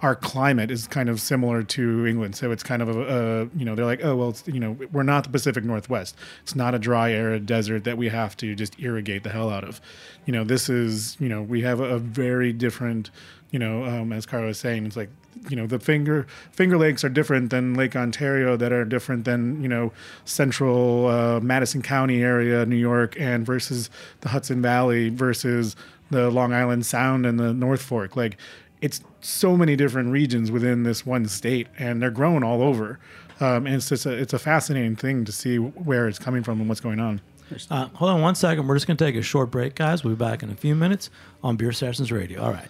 [0.01, 2.37] our climate is kind of similar to England.
[2.37, 5.03] So it's kind of a, a you know, they're like, oh, well, you know, we're
[5.03, 6.17] not the Pacific Northwest.
[6.43, 9.65] It's not a dry, arid desert that we have to just irrigate the hell out
[9.65, 9.81] of.
[10.27, 13.11] You know, this is, you know, we have a, very different,
[13.51, 15.11] you know, um, as Carla was saying, it's like,
[15.49, 19.63] you know, the finger Finger Lakes are different than Lake Ontario, that are different than
[19.63, 19.93] you know
[20.25, 25.77] central uh, Madison County area, New York, and versus the Hudson Valley versus
[26.11, 28.17] the Long Island Sound and the North Fork.
[28.17, 28.37] Like
[28.85, 32.99] it's so many different regions within this one state, and they're grown all over.
[33.41, 36.61] Um, and it's just a, it's a fascinating thing to see where it's coming from
[36.61, 37.23] and what's going on.
[37.71, 38.67] Uh, hold on one second.
[38.67, 40.05] We're just going to take a short break, guys.
[40.05, 41.09] We'll be back in a few minutes
[41.43, 42.43] on Beer Sessions Radio.
[42.43, 42.69] All right.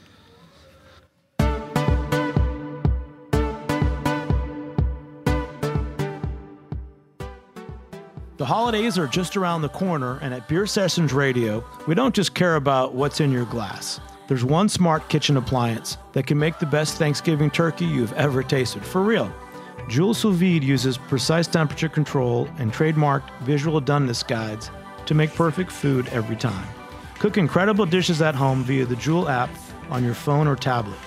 [8.37, 12.35] The holidays are just around the corner, and at Beer Sessions Radio, we don't just
[12.35, 13.99] care about what's in your glass.
[14.27, 18.85] There's one smart kitchen appliance that can make the best Thanksgiving turkey you've ever tasted.
[18.85, 19.31] For real.
[19.87, 24.71] Joule Sous Vide uses precise temperature control and trademarked visual doneness guides
[25.05, 26.67] to make perfect food every time.
[27.19, 29.51] Cook incredible dishes at home via the Joule app
[29.91, 30.99] on your phone or tablet.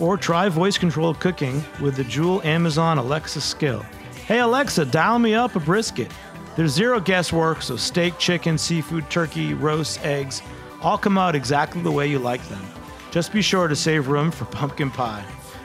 [0.00, 3.86] Or try voice controlled cooking with the Joule Amazon Alexa skill.
[4.26, 6.10] Hey Alexa, dial me up a brisket.
[6.56, 10.42] There's zero guesswork, so steak, chicken, seafood, turkey, roast, eggs
[10.86, 12.64] all come out exactly the way you like them.
[13.10, 15.24] Just be sure to save room for pumpkin pie.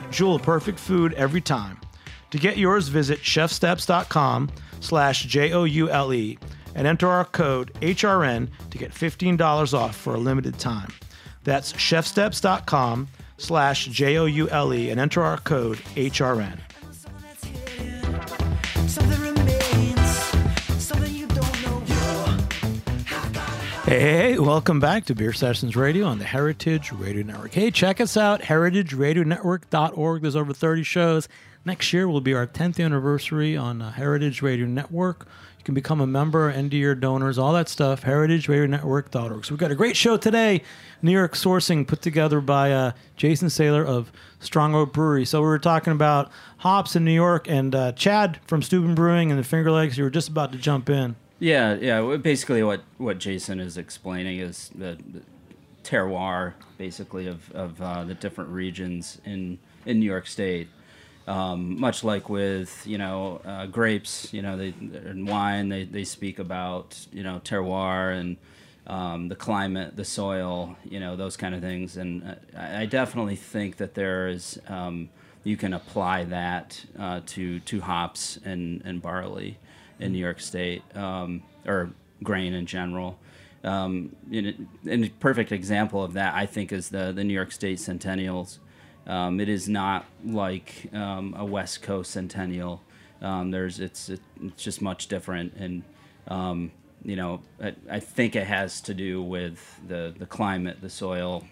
[0.09, 1.79] Joule, perfect food every time.
[2.31, 6.39] To get yours, visit chefsteps.com slash J-O-U-L-E
[6.73, 10.91] and enter our code HRN to get $15 off for a limited time.
[11.43, 13.07] That's chefsteps.com
[13.37, 16.57] slash J-O-U-L-E and enter our code HRN.
[23.91, 27.51] Hey, welcome back to Beer Sessions Radio on the Heritage Radio Network.
[27.51, 30.21] Hey, check us out, heritageradionetwork.org.
[30.21, 31.27] There's over 30 shows.
[31.65, 35.27] Next year will be our 10th anniversary on uh, Heritage Radio Network.
[35.57, 39.45] You can become a member, end of year donors, all that stuff, heritageradionetwork.org.
[39.45, 40.61] So we've got a great show today,
[41.01, 45.25] New York sourcing put together by uh, Jason Sahler of Strong Rope Brewery.
[45.25, 49.31] So we were talking about hops in New York, and uh, Chad from Steuben Brewing
[49.31, 51.17] and the Finger Lakes, you were just about to jump in.
[51.41, 52.17] Yeah, yeah.
[52.17, 55.23] Basically, what what Jason is explaining is the, the
[55.83, 60.67] terroir, basically of of uh, the different regions in in New York State.
[61.27, 66.03] Um, much like with you know uh, grapes, you know, they and wine, they they
[66.03, 68.37] speak about you know terroir and
[68.85, 71.97] um, the climate, the soil, you know, those kind of things.
[71.97, 75.09] And uh, I I definitely think that there is um,
[75.43, 79.57] you can apply that uh, to to hops and and barley
[80.01, 81.91] in New York State um, or
[82.23, 83.17] grain in general.
[83.63, 84.67] Um, and,
[85.05, 88.57] a perfect example of that, I think, is the the New York State Centennials.
[89.07, 92.81] Um, it is not like um, a West Coast Centennial.
[93.21, 95.83] Um, there's it's it, it's just much different, and
[96.27, 96.71] um,
[97.03, 101.45] you know I, I think it has to do with the the climate, the soil,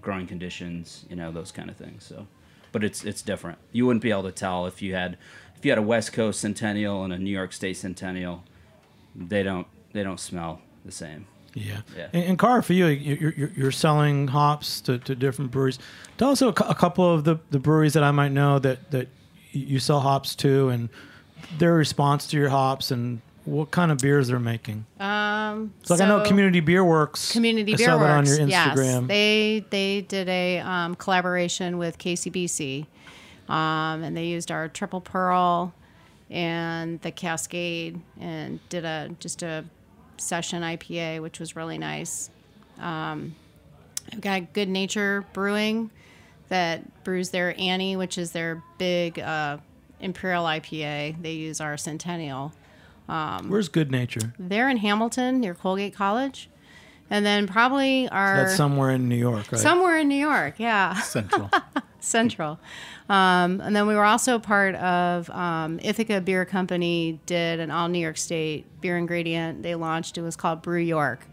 [0.00, 2.04] growing conditions, you know those kind of things.
[2.04, 2.28] So,
[2.70, 3.58] but it's it's different.
[3.72, 5.18] You wouldn't be able to tell if you had
[5.58, 8.44] if you had a West Coast Centennial and a New York State Centennial.
[9.14, 11.26] They don't they don't smell the same.
[11.54, 11.80] Yeah.
[11.96, 12.08] Yeah.
[12.12, 15.78] And, and Carr, for you, you're, you're, you're selling hops to, to different breweries.
[16.18, 19.08] Tell us a, a couple of the, the breweries that I might know that, that
[19.50, 20.88] you sell hops to and
[21.58, 24.84] their response to your hops and what kind of beers they're making.
[25.00, 27.32] Um, So, like I know Community Beer Works.
[27.32, 28.38] Community I Beer saw that on Works.
[28.38, 29.08] your Yes, Instagram.
[29.08, 32.86] they they did a um, collaboration with KCBC,
[33.48, 35.72] um, and they used our Triple Pearl
[36.30, 39.64] and the Cascade, and did a just a
[40.18, 42.30] session IPA, which was really nice.
[42.78, 43.34] Um,
[44.12, 45.90] I've got Good Nature Brewing
[46.48, 49.58] that brews their Annie, which is their big uh,
[50.00, 51.22] Imperial IPA.
[51.22, 52.52] They use our Centennial.
[53.48, 54.34] Where's Good Nature?
[54.38, 56.48] They're in Hamilton near Colgate College.
[57.10, 59.60] And then probably our That's somewhere in New York, right?
[59.60, 60.54] somewhere in New York.
[60.58, 60.94] Yeah.
[61.00, 61.50] Central.
[62.00, 62.58] Central.
[63.08, 67.88] Um, and then we were also part of um, Ithaca Beer Company did an all
[67.88, 70.18] New York State beer ingredient they launched.
[70.18, 71.26] It was called Brew York.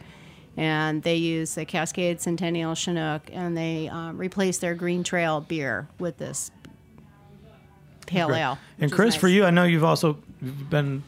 [0.57, 5.89] And they used the Cascade Centennial Chinook and they um, replaced their Green Trail beer
[5.99, 6.49] with this
[8.05, 8.57] pale ale.
[8.79, 10.13] and Chris, for you, I know you've also
[10.69, 11.03] been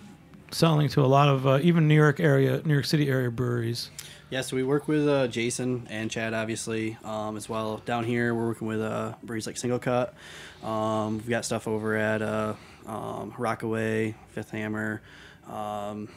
[0.52, 3.90] selling to a lot of uh, even New York area, New York City area breweries.
[4.30, 7.78] Yeah, so we work with uh, Jason and Chad, obviously, um, as well.
[7.86, 10.14] Down here, we're working with uh, breweries like Single Cut.
[10.62, 15.02] Um, we've got stuff over at uh, um, Rockaway, Fifth Hammer,
[15.50, 16.10] um,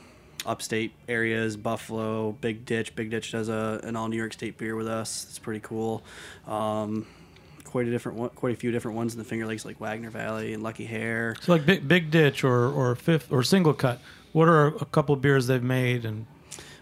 [0.44, 2.96] upstate areas, Buffalo, Big Ditch.
[2.96, 5.26] Big Ditch does a, an all New York State beer with us.
[5.28, 6.02] It's pretty cool.
[6.48, 7.06] Um,
[7.62, 10.10] quite a different one, quite a few different ones in the Finger Lakes, like Wagner
[10.10, 11.36] Valley and Lucky Hare.
[11.42, 14.00] So like Big, Big Ditch or or Fifth or Single Cut.
[14.32, 16.26] What are a couple of beers they've made and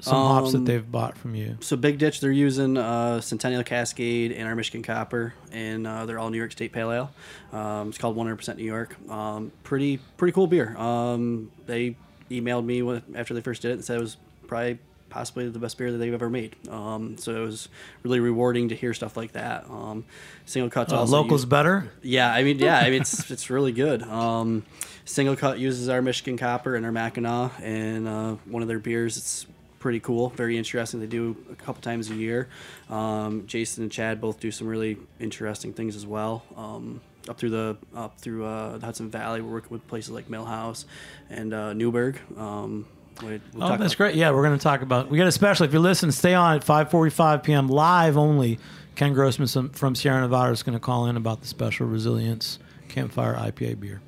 [0.01, 1.57] some hops that Um, they've bought from you?
[1.61, 6.19] So Big Ditch, they're using uh, Centennial Cascade and our Michigan Copper, and uh, they're
[6.19, 7.11] all New York State Pale Ale.
[7.53, 8.97] Um, it's called 100% New York.
[9.11, 10.77] Um, pretty pretty cool beer.
[10.77, 11.97] Um, they
[12.31, 14.79] emailed me with, after they first did it and said it was probably
[15.11, 16.55] possibly the best beer that they've ever made.
[16.69, 17.71] Um, so it was
[18.03, 19.65] really rewarding to hear stuff like that.
[19.71, 20.05] Um,
[20.45, 21.91] single cuts Uh, also locals better.
[22.03, 24.03] yeah, I mean, yeah, I mean, it's it's really good.
[24.03, 24.65] Um,
[25.07, 29.17] Single Cut uses our Michigan Copper and our Mackinac, and uh, one of their beers.
[29.17, 29.47] It's
[29.79, 31.01] pretty cool, very interesting.
[31.01, 32.49] They do a couple times a year.
[32.91, 36.43] Um, Jason and Chad both do some really interesting things as well.
[36.57, 40.29] Um, up through the up through uh, the Hudson Valley, we're working with places like
[40.29, 40.85] Millhouse
[41.31, 42.19] and uh, Newburgh.
[42.37, 42.87] Um,
[43.23, 44.14] we- we'll Oh, talk that's about- great.
[44.14, 45.11] Yeah, we're going to talk about.
[45.11, 45.67] We got a special.
[45.67, 47.69] If you listen, stay on at 5:45 p.m.
[47.69, 48.59] live only.
[48.95, 53.35] Ken Grossman from Sierra Nevada is going to call in about the special Resilience Campfire
[53.35, 54.01] IPA beer.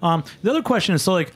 [0.00, 1.32] Um, the other question is so like,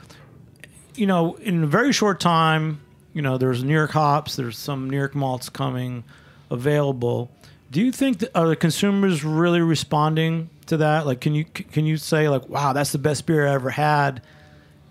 [0.94, 2.80] you know, in a very short time,
[3.12, 6.04] you know, there's New York hops, there's some New York malts coming
[6.50, 7.30] available.
[7.70, 11.06] Do you think that are the consumers really responding to that?
[11.06, 14.22] Like, can you can you say like, wow, that's the best beer I ever had,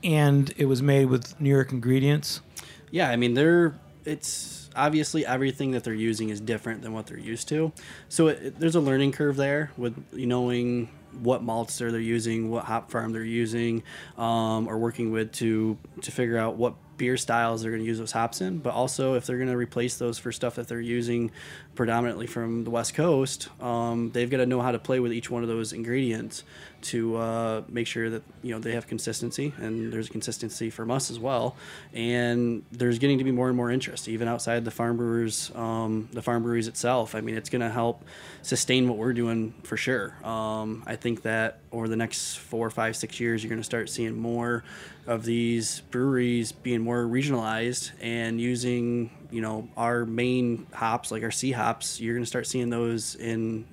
[0.03, 2.41] and it was made with New York ingredients?
[2.89, 7.19] Yeah, I mean they're it's obviously everything that they're using is different than what they're
[7.19, 7.71] used to.
[8.10, 10.89] So it, it- there's a learning curve there with knowing
[11.21, 13.84] what malts they're, they're using, what hop farm they're using,
[14.17, 17.97] um, or working with to to figure out what beer styles they're going to use
[17.97, 18.59] those hops in.
[18.59, 21.31] But also if they're going to replace those for stuff that they're using
[21.75, 25.29] predominantly from the West Coast, um, they've got to know how to play with each
[25.29, 26.43] one of those ingredients
[26.81, 31.12] to uh, make sure that you know they have consistency and there's consistency from us
[31.12, 31.55] as well.
[31.93, 36.10] And there's getting to be more and more interest even outside the farm brewers um,
[36.12, 37.15] the farm breweries itself.
[37.15, 38.03] I mean it's going to help
[38.41, 40.15] sustain what we're doing for sure.
[40.25, 43.89] Um, i think that over the next four five six years you're going to start
[43.89, 44.63] seeing more
[45.07, 51.31] of these breweries being more regionalized and using you know our main hops like our
[51.31, 53.65] c hops you're going to start seeing those in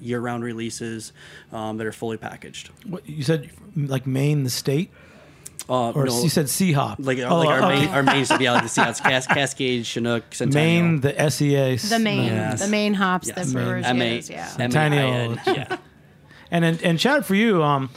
[0.00, 1.12] year-round releases
[1.52, 2.70] um, that are fully packaged.
[2.86, 4.90] What you said, like Maine, the state,
[5.68, 7.80] Uh, or no, you said Sea Hop, like, Oh, like our okay.
[7.80, 10.82] main, our main, yeah, like the Seahawks, Cas- Cascade, Chinook, Centennial.
[10.84, 12.62] Maine, the SEA, the main Yes.
[12.62, 13.36] the main hops Yes.
[13.36, 14.30] that brewers M-A- use.
[14.30, 14.50] Yeah.
[14.58, 15.76] M-A-I-N, yeah.
[16.50, 17.90] And and, and Chad, for you, um,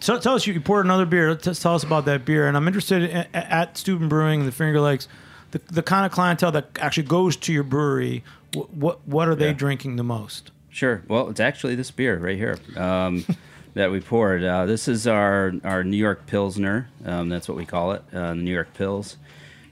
[0.00, 1.34] so tell us you, you poured another beer.
[1.36, 5.06] Tell us about that beer, and I'm interested in, at Steuben Brewing, the Finger Lakes,
[5.52, 8.22] the, the kind of clientele that actually goes to your brewery.
[8.54, 9.52] What what, what are they Yeah.
[9.52, 10.50] drinking the most?
[10.70, 11.02] Sure.
[11.08, 13.24] Well, it's actually this beer right here um,
[13.74, 14.44] that we poured.
[14.44, 16.88] Uh, this is our, our New York Pilsner.
[17.04, 19.16] Um, that's what we call it, uh, New York Pils.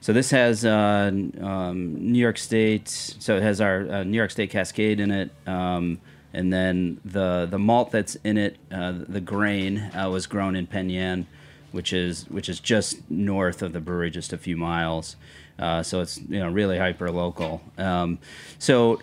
[0.01, 1.11] So this has uh,
[1.41, 2.89] um, New York State.
[2.89, 5.99] So it has our uh, New York State Cascade in it, um,
[6.33, 10.67] and then the the malt that's in it, uh, the grain uh, was grown in
[10.69, 11.27] Penn Yan,
[11.73, 15.17] which is which is just north of the brewery, just a few miles.
[15.59, 17.61] Uh, so it's you know really hyper local.
[17.77, 18.19] Um,
[18.59, 19.01] so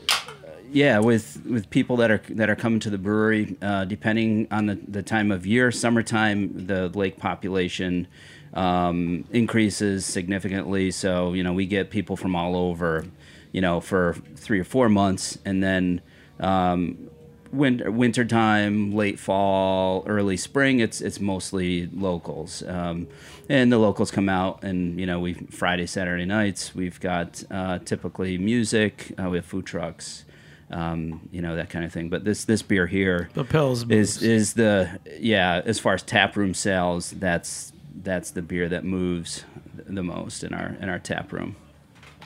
[0.72, 4.66] yeah, with with people that are that are coming to the brewery, uh, depending on
[4.66, 8.08] the, the time of year, summertime, the lake population
[8.54, 10.92] um, increases significantly.
[10.92, 13.06] So you know we get people from all over,
[13.52, 16.02] you know, for three or four months, and then
[16.40, 17.10] um,
[17.52, 22.64] winter time, late fall, early spring, it's it's mostly locals.
[22.64, 23.08] Um,
[23.50, 27.80] and the locals come out, and you know we Friday, Saturday nights we've got uh,
[27.80, 29.14] typically music.
[29.18, 30.26] Uh, we have food trucks.
[30.72, 34.16] Um, you know that kind of thing, but this this beer here The Pils is
[34.20, 34.24] moves.
[34.24, 39.46] is the yeah as far as tap room sales that's that's the beer that moves
[39.88, 41.56] the most in our in our tap room.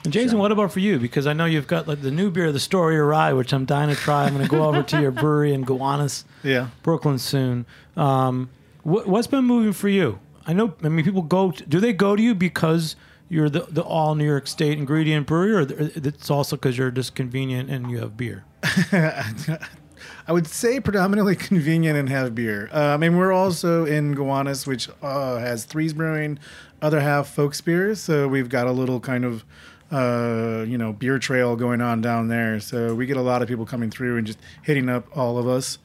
[0.05, 0.97] And Jason, what about for you?
[0.99, 3.65] Because I know you've got like the new beer, the Story of Rye, which I'm
[3.65, 4.23] dying to try.
[4.23, 6.69] I'm going to go over to your brewery in Gowanus, Yeah.
[6.84, 7.65] Brooklyn soon.
[7.97, 8.49] Um,
[8.84, 10.17] what, what's been moving for you?
[10.50, 10.74] I know.
[10.84, 11.52] I mean, people go.
[11.52, 12.96] To, do they go to you because
[13.30, 17.14] you're the, the all New York State ingredient brewery, or it's also because you're just
[17.14, 18.46] convenient and you have beer?
[18.64, 22.68] I would say predominantly convenient and have beer.
[22.72, 26.40] Um, and we're also in Gowanus, which uh, has Threes Brewing,
[26.82, 28.00] other half Folks Beers.
[28.00, 29.46] So we've got a little kind of,
[29.92, 32.60] uh, you know, beer trail going on down there.
[32.60, 35.48] So we get a lot of people coming through and just hitting up all of
[35.48, 35.78] us.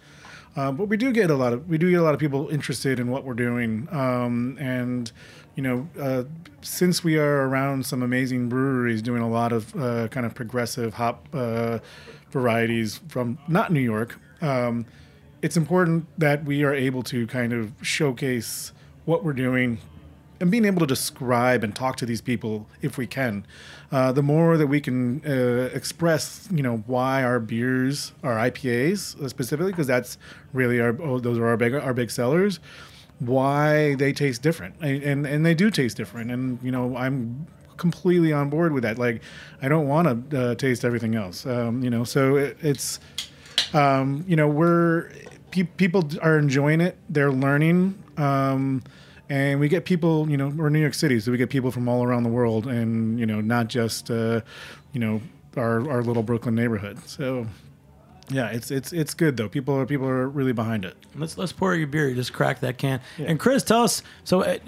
[0.57, 2.49] Uh, but we do get a lot of we do get a lot of people
[2.49, 5.11] interested in what we're doing, um, and
[5.57, 6.25] you know, uh,
[6.63, 10.95] since we are around some amazing breweries doing a lot of uh, kind of progressive
[10.95, 11.79] hop uh,
[12.31, 14.87] varieties from not New York, um,
[15.43, 18.73] it's important that we are able to kind of showcase
[19.05, 19.79] what we're doing
[20.41, 23.47] and being able to describe and talk to these people if we can.
[23.93, 29.29] Uh, the more that we can uh, express, you know, why our beers our IPAs
[29.29, 30.19] specifically, because that's
[30.53, 32.61] really our oh, those are our big our big sellers.
[33.21, 37.47] Why they taste different, and and, and they do taste different, and you know, I'm
[37.77, 38.99] completely on board with that.
[38.99, 39.23] Like,
[39.63, 42.05] I don't want to uh, taste everything else, um, you know.
[42.05, 42.99] So it, it's
[43.73, 45.11] um, you know we're
[45.51, 48.83] pe- people are enjoying it they're learning um,
[49.29, 51.89] and we get people you know we're new york city so we get people from
[51.89, 54.41] all around the world and you know not just uh,
[54.93, 55.21] you know
[55.57, 57.47] our, our little brooklyn neighborhood so
[58.31, 61.53] yeah it's it's it's good though people are people are really behind it Let's let's
[61.53, 62.09] pour your beer.
[62.09, 63.01] You just crack that can.
[63.19, 64.03] And Chris, tell us.
[64.25, 64.59] So, uh,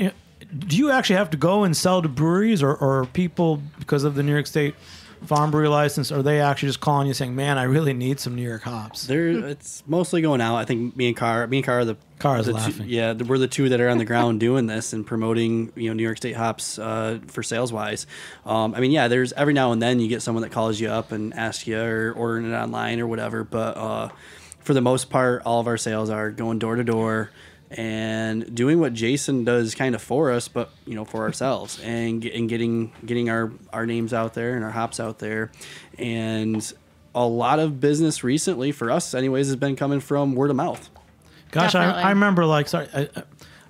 [0.56, 4.14] do you actually have to go and sell to breweries, or, or people because of
[4.14, 4.76] the New York State
[5.24, 6.12] farm brewery license?
[6.12, 9.06] Are they actually just calling you saying, "Man, I really need some New York hops"?
[9.06, 10.56] There, it's mostly going out.
[10.56, 13.12] I think me and Car, me and Car are the Carr is the two- yeah,
[13.12, 15.94] the- we're the two that are on the ground doing this and promoting, you know,
[15.94, 18.06] New York State hops uh, for sales wise.
[18.46, 20.88] Um, I mean, yeah, there's every now and then you get someone that calls you
[20.88, 23.44] up and asks you or ordering it online or whatever.
[23.44, 24.08] But uh,
[24.60, 27.30] for the most part, all of our sales are going door to door
[27.70, 32.24] and doing what Jason does kind of for us, but you know, for ourselves and
[32.24, 35.50] and getting getting our our names out there and our hops out there,
[35.98, 36.72] and
[37.14, 40.90] a lot of business recently for us, anyways, has been coming from word of mouth.
[41.50, 43.08] Gosh, I, I remember like sorry, I,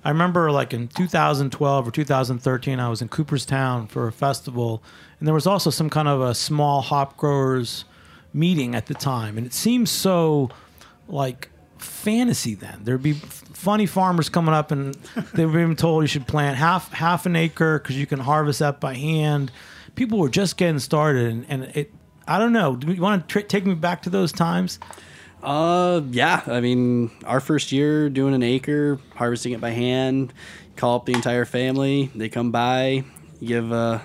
[0.03, 4.83] I remember like in 2012 or 2013, I was in Cooperstown for a festival,
[5.19, 7.85] and there was also some kind of a small hop growers
[8.33, 10.49] meeting at the time, and it seemed so
[11.07, 11.49] like
[11.79, 12.81] fantasy then.
[12.83, 14.93] There'd be funny farmers coming up, and
[15.33, 18.59] they were even told you should plant half half an acre because you can harvest
[18.59, 19.51] that by hand.
[19.95, 21.93] People were just getting started, and, and it.
[22.27, 22.75] I don't know.
[22.75, 24.79] Do you want to take me back to those times?
[25.41, 26.41] Uh, yeah.
[26.45, 30.33] I mean, our first year doing an acre, harvesting it by hand,
[30.75, 32.11] call up the entire family.
[32.13, 33.05] They come by,
[33.41, 33.99] give uh,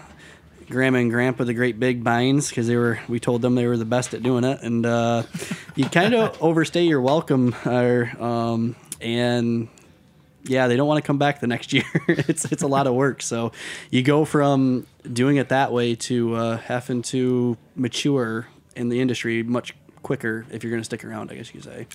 [0.69, 3.01] grandma and grandpa the great big binds because they were.
[3.09, 5.23] We told them they were the best at doing it, and uh,
[5.75, 9.69] you kind of overstay your welcome, or um, and
[10.45, 11.85] yeah, they don't want to come back the next year.
[12.09, 13.23] it's it's a lot of work.
[13.23, 13.53] So
[13.91, 19.43] you go from doing it that way to uh, having to mature in the industry
[19.43, 21.31] much quicker if you're going to stick around.
[21.31, 21.87] I guess you could say.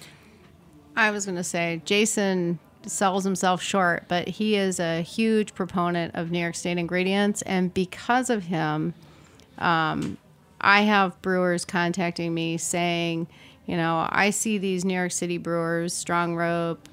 [0.95, 6.15] I was going to say Jason sells himself short, but he is a huge proponent
[6.15, 8.93] of New York State ingredients, and because of him,
[9.57, 10.17] um,
[10.59, 13.27] I have brewers contacting me saying,
[13.67, 16.89] you know, I see these New York City brewers, Strong Rope,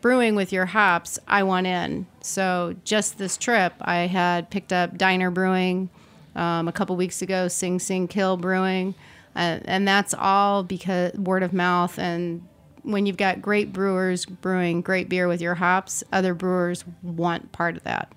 [0.00, 1.18] brewing with your hops.
[1.26, 2.06] I want in.
[2.20, 5.90] So just this trip, I had picked up Diner Brewing
[6.36, 8.94] um, a couple weeks ago, Sing Sing Kill Brewing,
[9.34, 11.98] uh, and that's all because word of mouth.
[11.98, 12.46] And
[12.82, 17.76] when you've got great brewers brewing great beer with your hops, other brewers want part
[17.76, 18.12] of that.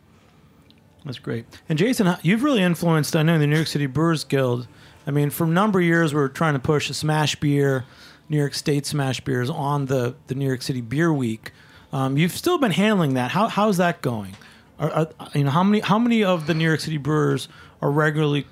[1.06, 1.46] That's great.
[1.70, 4.68] And Jason, you've really influenced, I know, the New York City Brewers Guild.
[5.08, 7.86] I mean, for a number of years, we are trying to push a smash beer,
[8.28, 11.54] New York State smash beers on the, the New York City Beer Week.
[11.94, 13.32] Um, you've still been handling that.
[13.32, 14.36] How, how's that going?
[14.78, 17.48] Are, are, you know, how many how many of the New York City brewers
[17.82, 18.46] are regularly,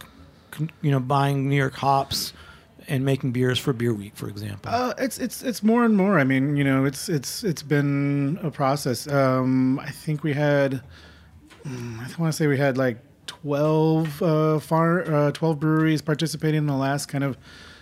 [0.81, 2.33] you know, buying New York hops
[2.87, 4.71] and making beers for Beer Week, for example?
[4.73, 6.17] Uh, it's it's it's more and more.
[6.17, 9.07] I mean, you know, it's it's it's been a process.
[9.07, 10.81] Um, I think we had,
[11.67, 12.97] mm, I want to say we had like
[13.49, 17.37] twelve uh, far uh, twelve breweries participating in the last kind of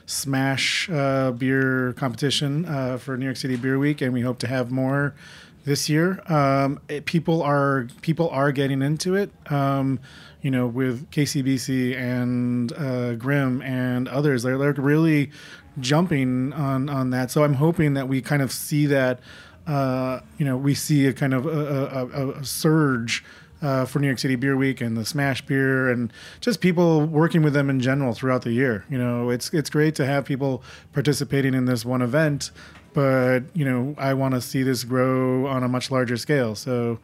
[0.05, 4.47] smash uh, beer competition uh, for New York City Beer Week, and we hope to
[4.47, 5.15] have more
[5.63, 6.21] this year.
[6.29, 9.31] Um, it- people are people are getting into it.
[9.49, 9.99] Um,
[10.41, 15.31] you know, with KCBC and uh, Grimm and others, they're, they're really
[15.79, 17.31] jumping on on that.
[17.31, 19.19] So I'm hoping that we kind of see that.
[19.65, 23.23] Uh, you know, we see a kind of a, a, a surge.
[23.63, 26.11] Uh, for New York City Beer Week and the Smash Beer and
[26.41, 28.83] just people working with them in general throughout the year.
[28.89, 30.61] You know, it's it's great to have people
[30.91, 32.51] participating in this one event,
[32.93, 36.55] but you know, I want to see this grow on a much larger scale.
[36.55, 36.99] So,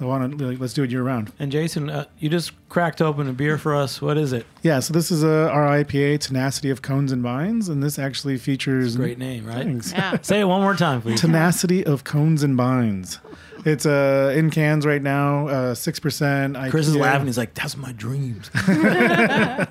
[0.00, 1.32] I want to like, let's do it year round.
[1.38, 4.02] And Jason, uh, you just cracked open a beer for us.
[4.02, 4.44] What is it?
[4.62, 8.38] Yeah, so this is a our IPA, Tenacity of Cones and Vines, and this actually
[8.38, 9.64] features Great name, right?
[9.64, 9.92] Thanks.
[9.92, 10.18] Yeah.
[10.22, 11.20] Say it one more time, please.
[11.20, 13.18] Tenacity of Cones and Vines.
[13.64, 16.56] It's uh, in cans right now, uh, six percent.
[16.70, 17.26] Chris is laughing.
[17.26, 18.50] He's like, "That's my dreams."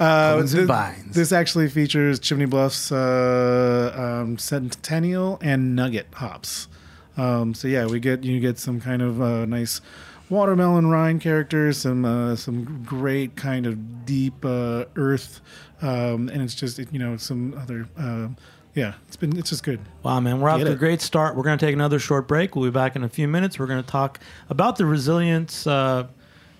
[0.00, 0.52] Uh, this,
[1.10, 6.68] this actually features Chimney Bluffs, uh, um, Centennial, and Nugget hops.
[7.16, 9.80] Um, so yeah, we get you get some kind of uh, nice
[10.30, 15.40] watermelon rind characters, some uh, some great kind of deep uh, earth,
[15.82, 17.88] um, and it's just you know some other.
[18.78, 19.80] Yeah, it's been it's just good.
[20.04, 21.34] Wow, man, we're off to a great start.
[21.34, 22.54] We're going to take another short break.
[22.54, 23.58] We'll be back in a few minutes.
[23.58, 24.20] We're going to talk
[24.50, 26.06] about the Resilience uh,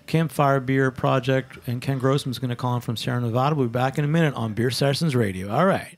[0.05, 3.55] Campfire Beer Project, and Ken Grossman's going to call in from Sierra Nevada.
[3.55, 5.49] We'll be back in a minute on Beer Sessions Radio.
[5.49, 5.97] All right.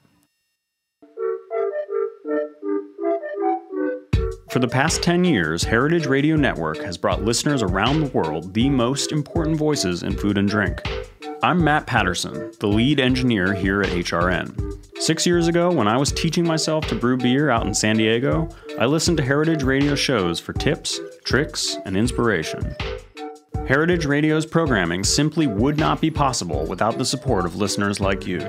[4.51, 8.69] For the past 10 years, Heritage Radio Network has brought listeners around the world the
[8.69, 10.83] most important voices in food and drink.
[11.43, 15.01] I'm Matt Patterson, the lead engineer here at HRN.
[15.01, 18.47] Six years ago, when I was teaching myself to brew beer out in San Diego,
[18.77, 22.75] I listened to Heritage Radio shows for tips, tricks, and inspiration.
[23.67, 28.39] Heritage Radio's programming simply would not be possible without the support of listeners like you.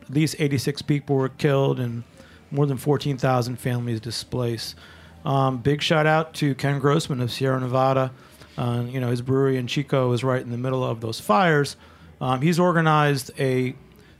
[0.02, 2.04] at least 86 people were killed and
[2.50, 4.74] more than 14,000 families displaced.
[5.24, 8.12] Um, big shout out to Ken Grossman of Sierra Nevada.
[8.58, 11.76] Uh, you know, his brewery in Chico is right in the middle of those fires.
[12.20, 13.74] Um, he's organized a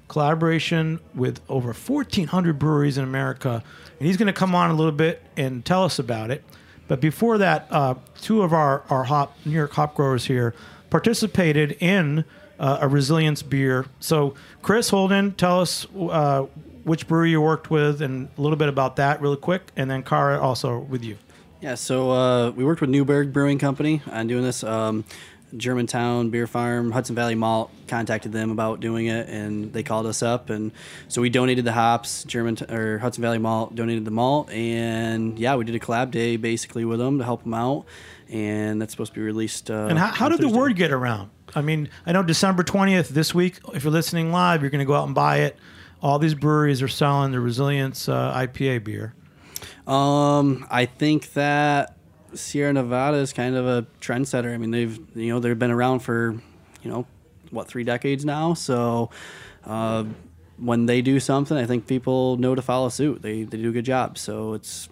[0.09, 3.62] collaboration with over 1,400 breweries in America,
[3.99, 6.42] and he's going to come on a little bit and tell us about it.
[6.88, 10.55] But before that, uh, two of our, our hop New York hop growers here
[10.88, 12.24] participated in
[12.59, 13.86] uh, a resilience beer.
[14.00, 16.42] So, Chris Holden, tell us uh,
[16.84, 20.02] which brewery you worked with and a little bit about that, really quick, and then
[20.02, 21.18] Kara also with you.
[21.61, 24.62] Yeah, so uh, we worked with Newburgh Brewing Company on doing this.
[24.62, 25.04] Um,
[25.57, 30.22] Germantown Beer Farm, Hudson Valley Malt contacted them about doing it, and they called us
[30.22, 30.72] up, and
[31.09, 32.24] so we donated the hops.
[32.24, 36.36] German or Hudson Valley Malt donated the malt, and yeah, we did a collab day
[36.36, 37.86] basically with them to help them out,
[38.28, 39.70] and that's supposed to be released.
[39.70, 41.30] Uh, And how, how did the word get around?
[41.55, 44.86] I mean, I know December 20th this week, if you're listening live, you're going to
[44.86, 45.57] go out and buy it.
[46.03, 49.14] All these breweries are selling the Resilience uh, IPA beer.
[49.86, 51.97] Um, I think that
[52.34, 54.53] Sierra Nevada is kind of a trendsetter.
[54.53, 56.32] I mean, they've you know they've been around for
[56.82, 57.07] you know
[57.51, 58.55] what three decades now.
[58.55, 59.11] So
[59.64, 60.05] uh,
[60.59, 63.22] when they do something, I think people know to follow suit.
[63.22, 64.18] They they do a good job.
[64.18, 64.88] So it's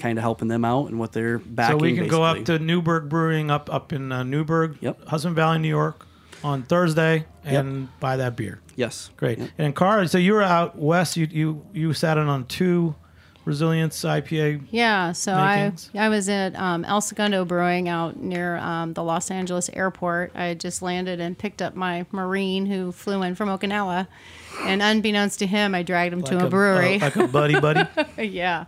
[0.00, 1.78] kind of helping them out and what they're backing.
[1.78, 5.06] so we can go up to Newburgh Brewing up up in uh, Newburgh, Yep.
[5.06, 6.06] Hudson Valley, New York,
[6.42, 8.60] on Thursday and buy that beer.
[8.76, 9.38] yes, Great.
[9.38, 9.50] Yep.
[9.58, 11.16] And Cara, so you were out west.
[11.16, 12.94] You you you sat in on two
[13.44, 14.62] Resilience IPA.
[14.70, 15.90] Yeah, so Makings?
[15.94, 20.32] I I was at um, El Segundo Brewing out near um, the Los Angeles airport.
[20.34, 24.06] I had just landed and picked up my Marine who flew in from Okinawa,
[24.62, 26.96] and unbeknownst to him, I dragged him to a, brewery.
[26.96, 27.86] uh, like a buddy buddy.
[28.18, 28.64] yeah,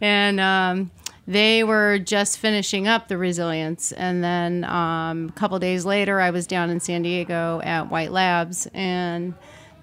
[0.00, 0.90] and um,
[1.26, 6.30] they were just finishing up the Resilience, and then um, a couple days later, I
[6.30, 9.34] was down in San Diego at White Labs, and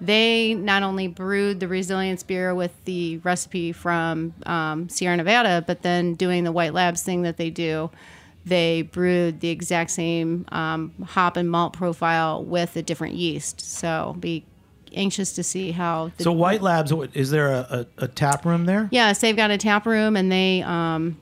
[0.01, 5.81] they not only brewed the Resilience beer with the recipe from um, Sierra Nevada, but
[5.81, 7.89] then doing the White Labs thing that they do.
[8.45, 13.59] They brewed the exact same um, hop and malt profile with a different yeast.
[13.61, 14.45] So be
[14.93, 16.11] anxious to see how.
[16.19, 18.87] So White Labs, is there a, a, a tap room there?
[18.91, 21.17] Yes, they've got a tap room, and they um,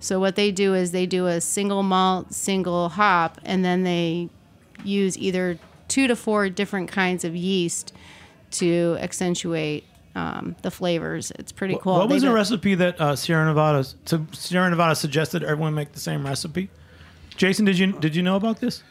[0.00, 4.28] so what they do is they do a single malt, single hop, and then they
[4.84, 5.58] use either
[5.88, 7.92] two to four different kinds of yeast
[8.52, 9.84] to accentuate
[10.14, 11.30] um, the flavors.
[11.38, 11.96] It's pretty cool.
[11.98, 15.92] What was They the recipe that uh, Sierra Nevada so Sierra Nevada suggested everyone make
[15.92, 16.70] the same recipe?
[17.36, 18.82] Jason, did you did you know about this?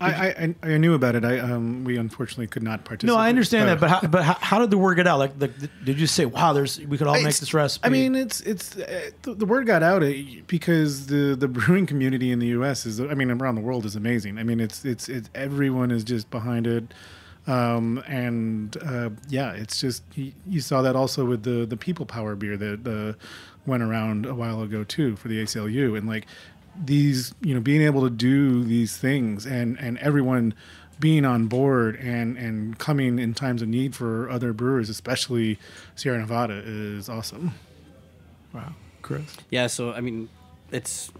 [0.00, 1.24] I, I I knew about it.
[1.24, 3.14] I um we unfortunately could not participate.
[3.14, 5.18] No, I understand Uh, that, but how, but how, how did the word get out?
[5.18, 7.86] Like, the, did you say, "Wow, there's we could all make this recipe"?
[7.86, 10.12] I mean, it's it's uh, the, the word got out uh,
[10.48, 12.84] because the the brewing community in the U.S.
[12.84, 14.36] is, I mean, around the world is amazing.
[14.36, 16.92] I mean, it's it's it's everyone is just behind it,
[17.46, 22.06] um, and uh, yeah, it's just you, you saw that also with the the people
[22.06, 23.18] power beer that uh,
[23.66, 26.26] went around a while ago too for the ACLU, and like
[26.82, 30.54] these, you know, being able to do these things and and everyone
[31.00, 35.58] being on board and and coming in times of need for other brewers, especially
[35.94, 37.54] Sierra Nevada, is awesome.
[38.52, 39.36] wow, Chris.
[39.50, 40.28] Yeah, so I mean,
[40.72, 41.10] it's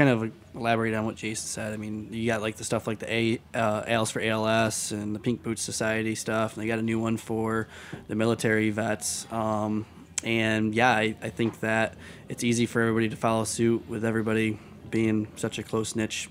[0.00, 1.74] kind of elaborate on what Jason said.
[1.74, 5.14] I mean, you got like the stuff like the A uh, ales for ALS and
[5.14, 7.68] the Pink Boots Society stuff, and they got a new one for
[8.08, 9.30] the military vets.
[9.30, 9.84] Um,
[10.24, 11.96] and yeah, I, I think that
[12.30, 14.58] it's easy for everybody to follow suit with everybody
[14.90, 16.30] being such a close niche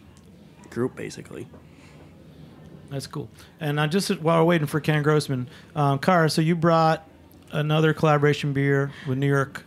[0.72, 1.48] group, basically.
[2.90, 3.30] That's cool.
[3.60, 7.08] And uh, just while we're waiting for Ken Grossman, um, Kara, so you brought
[7.52, 9.64] another collaboration beer with New York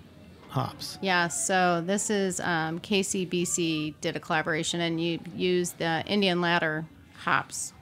[0.53, 0.99] hops.
[1.01, 6.85] Yeah, so this is um, KCBC did a collaboration and you used the Indian Ladder
[7.17, 7.73] hops.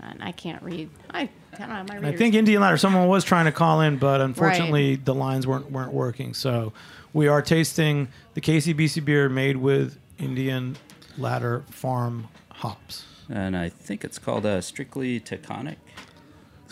[0.00, 0.90] And I can't read.
[1.10, 3.80] I, I don't have my And I think Indian Ladder, someone was trying to call
[3.80, 6.34] in, but unfortunately the lines weren't weren't working.
[6.34, 6.72] So
[7.12, 10.76] we are tasting the KCBC beer made with Indian
[11.18, 13.06] Ladder Farm hops.
[13.28, 15.76] And I think it's called uh, Strictly Taconic.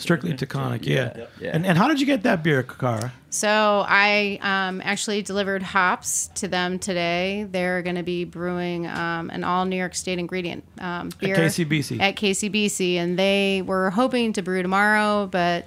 [0.03, 1.13] Strictly Taconic, yeah.
[1.15, 1.25] Yeah.
[1.39, 1.51] Yeah.
[1.53, 3.11] And, and how did you get that beer, Kara?
[3.29, 7.47] So I um, actually delivered hops to them today.
[7.49, 11.99] They're going to be brewing um, an all New York State ingredient um, beer KCBC.
[11.99, 15.65] At KCBC, and they were hoping to brew tomorrow, but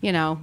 [0.00, 0.40] you know,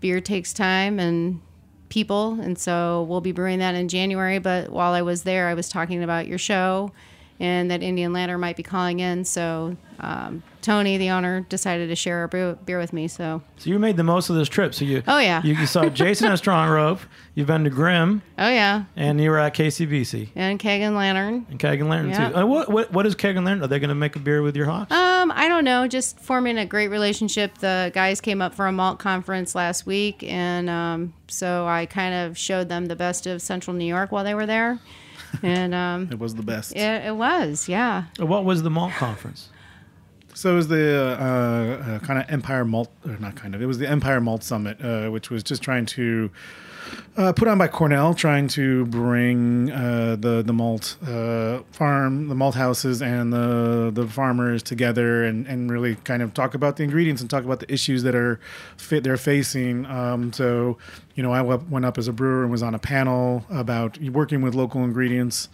[0.00, 1.40] beer takes time and
[1.88, 4.38] people, and so we'll be brewing that in January.
[4.38, 6.92] But while I was there, I was talking about your show
[7.40, 9.24] and that Indian Ladder might be calling in.
[9.24, 13.06] So um, Tony, the owner, decided to share a brew, beer with me.
[13.06, 14.74] So So you made the most of this trip.
[14.74, 15.40] So you Oh, yeah.
[15.44, 16.98] you, you saw Jason at Strong Rope.
[17.36, 21.46] You've been to Grimm, oh yeah, and you were at KCBC and Keg and Lantern.
[21.50, 22.30] and Keg and Lantern Yeah.
[22.30, 22.36] too.
[22.36, 23.62] Uh, what, what what is Keg and Lantern?
[23.64, 24.90] Are they going to make a beer with your hops?
[24.90, 25.86] Um, I don't know.
[25.86, 27.58] Just forming a great relationship.
[27.58, 32.14] The guys came up for a malt conference last week, and um, so I kind
[32.14, 34.80] of showed them the best of Central New York while they were there,
[35.42, 36.74] and um, It was the best.
[36.74, 38.04] it, it was, yeah.
[38.18, 39.50] what was the malt conference?
[40.36, 43.66] So it was the uh, uh, kind of Empire Malt, or not kind of, it
[43.66, 46.30] was the Empire Malt Summit, uh, which was just trying to
[47.16, 52.34] uh, put on by Cornell, trying to bring uh, the the malt uh, farm, the
[52.34, 56.82] malt houses, and the the farmers together, and, and really kind of talk about the
[56.82, 58.38] ingredients and talk about the issues that are
[58.76, 59.86] fit they're facing.
[59.86, 60.76] Um, so,
[61.14, 64.42] you know, I went up as a brewer and was on a panel about working
[64.42, 65.48] with local ingredients.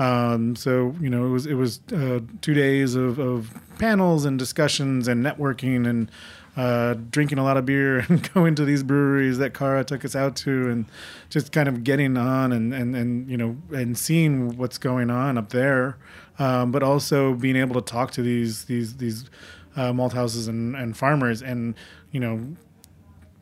[0.00, 4.38] Um, so you know, it was it was uh, two days of, of panels and
[4.38, 6.10] discussions and networking and
[6.56, 10.16] uh, drinking a lot of beer and going to these breweries that Kara took us
[10.16, 10.86] out to and
[11.28, 15.36] just kind of getting on and, and, and you know and seeing what's going on
[15.36, 15.98] up there,
[16.38, 19.28] um, but also being able to talk to these these these
[19.76, 21.74] uh, malt houses and, and farmers and
[22.10, 22.56] you know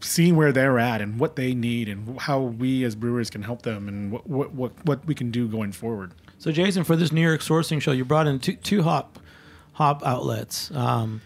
[0.01, 3.63] seeing where they're at and what they need and how we as brewers can help
[3.63, 6.13] them and what what what, what we can do going forward.
[6.39, 9.19] So Jason, for this New York sourcing show, you brought in two, two hop
[9.73, 10.71] hop outlets.
[10.73, 11.21] Um,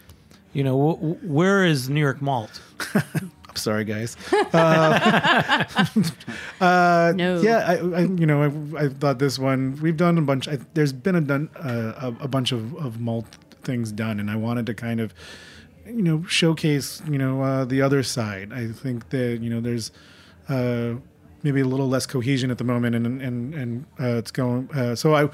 [0.53, 2.61] you know, wh- wh- where is New York malt?
[2.95, 4.17] I'm sorry, guys.
[4.53, 5.65] Uh,
[6.61, 7.41] uh, No.
[7.41, 8.43] Yeah, I, I, you know,
[8.77, 9.79] I, I thought this one.
[9.81, 10.49] We've done a bunch.
[10.49, 13.27] I, there's been a done uh, a, a bunch of, of malt
[13.63, 15.15] things done, and I wanted to kind of,
[15.87, 18.53] you know, showcase you know uh, the other side.
[18.53, 19.91] I think that you know there's.
[21.43, 24.70] Maybe a little less cohesion at the moment, and and and uh, it's going.
[24.72, 25.28] Uh, so I,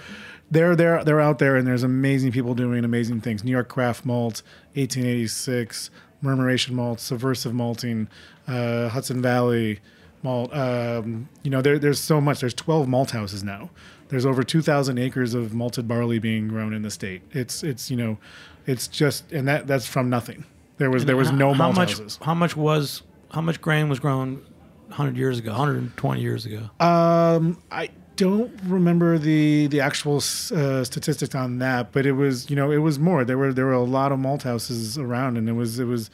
[0.51, 3.45] they're they're they're out there, and there's amazing people doing amazing things.
[3.45, 4.43] New York Craft Malt,
[4.75, 5.91] 1886,
[6.23, 8.09] Murmuration Malt, Subversive Malting,
[8.47, 9.81] uh, Hudson Valley
[10.23, 10.53] Malt.
[10.55, 12.41] Um, you know, there, there's so much.
[12.41, 13.71] There's 12 malt houses now.
[14.09, 17.21] There's over 2,000 acres of malted barley being grown in the state.
[17.33, 18.19] It's it's you know,
[18.67, 20.45] it's just and that that's from nothing.
[20.79, 22.19] There was there was How- no how malt much, houses.
[22.23, 23.03] How much was
[23.33, 24.43] how much grain was grown
[24.89, 26.71] 100 years ago, 120 years ago?
[26.81, 32.57] Um, I don't remember the the actual uh, statistics on that, but it was you
[32.57, 33.25] know it was more.
[33.25, 36.11] There were there were a lot of malt houses around, and it was it was,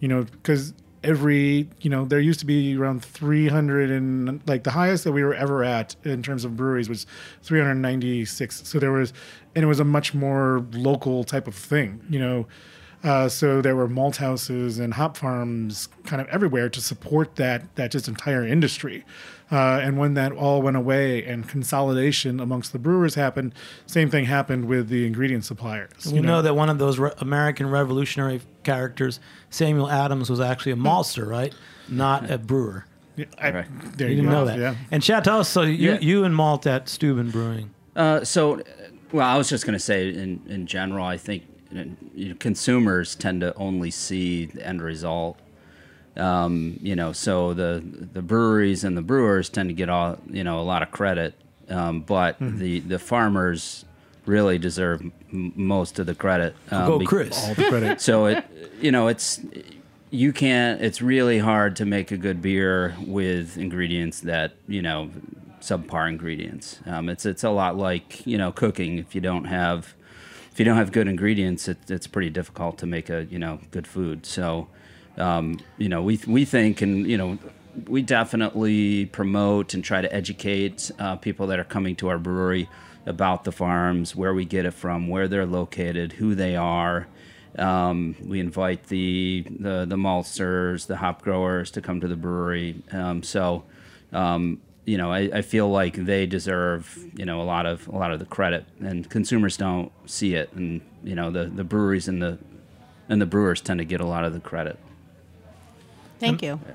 [0.00, 4.70] you know, because every you know there used to be around 300 and like the
[4.72, 7.06] highest that we were ever at in terms of breweries was
[7.42, 8.66] 396.
[8.66, 9.12] So there was,
[9.54, 12.46] and it was a much more local type of thing, you know.
[13.04, 17.62] Uh, so there were malt houses and hop farms kind of everywhere to support that
[17.76, 19.04] that just entire industry.
[19.52, 23.52] Uh, and when that all went away and consolidation amongst the brewers happened,
[23.86, 26.10] same thing happened with the ingredient suppliers.
[26.10, 30.76] We know that one of those re- American Revolutionary characters, Samuel Adams, was actually a
[30.76, 31.54] maltster, right?
[31.88, 32.86] Not a brewer.
[33.16, 33.66] Yeah, I, Right.
[33.98, 34.38] there You you, didn't go.
[34.40, 34.58] know that.
[34.58, 34.74] Yeah.
[34.90, 35.98] And Chad, tell us, so you, Yeah.
[36.00, 37.70] you and malt at Steuben Brewing.
[37.94, 38.62] Uh, so, uh,
[39.12, 41.44] well, I was just going to say, in, in general, I think
[42.14, 45.38] you know, consumers tend to only see the end result.
[46.16, 50.44] Um, you know, so the the breweries and the brewers tend to get all you
[50.44, 51.34] know a lot of credit,
[51.68, 53.84] um, but the the farmers
[54.26, 55.02] really deserve
[55.32, 56.54] m- most of the credit.
[56.70, 57.44] Um, Go, bec- Chris.
[57.48, 58.00] All the credit.
[58.00, 58.44] so it
[58.80, 59.40] you know it's
[60.10, 65.10] you can't it's really hard to make a good beer with ingredients that you know
[65.60, 69.94] subpar ingredients um, it's it's a lot like you know cooking if you don't have
[70.54, 73.58] if you don't have good ingredients it, it's pretty difficult to make a you know
[73.72, 74.68] good food so
[75.18, 77.36] um, you know we we think and you know
[77.88, 82.68] we definitely promote and try to educate uh, people that are coming to our brewery
[83.04, 87.08] about the farms where we get it from where they're located who they are
[87.58, 92.82] um, we invite the, the the maltsters, the hop growers to come to the brewery.
[92.90, 93.62] Um, so,
[94.12, 97.96] um, you know, I, I feel like they deserve you know a lot of a
[97.96, 102.08] lot of the credit, and consumers don't see it, and you know the, the breweries
[102.08, 102.38] and the
[103.08, 104.78] and the brewers tend to get a lot of the credit.
[106.18, 106.60] Thank you.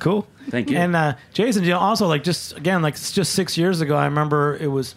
[0.00, 0.26] Cool.
[0.48, 0.78] Thank you.
[0.78, 3.96] And uh, Jason, you know, also like just again, like it's just six years ago,
[3.96, 4.94] I remember it was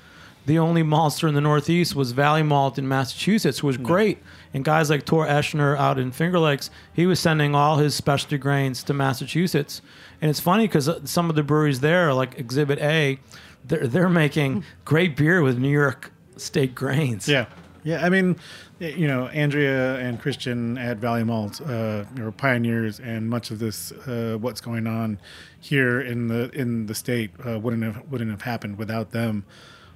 [0.51, 4.17] the only maltster in the Northeast was Valley Malt in Massachusetts, who was great.
[4.53, 8.37] And guys like Thor Oechsner out in Finger Lakes, he was sending all his specialty
[8.37, 9.81] grains to Massachusetts.
[10.21, 13.17] And it's funny because some of the breweries there, like Exhibit A,
[13.63, 17.29] they're they're making great beer with New York State grains.
[17.29, 17.45] Yeah,
[17.85, 18.05] yeah.
[18.05, 18.35] I mean,
[18.79, 23.93] you know, Andrea and Christian at Valley Malt uh, are pioneers, and much of this,
[23.93, 25.17] uh, what's going on
[25.61, 29.45] here in the in the state, uh, wouldn't have wouldn't have happened without them.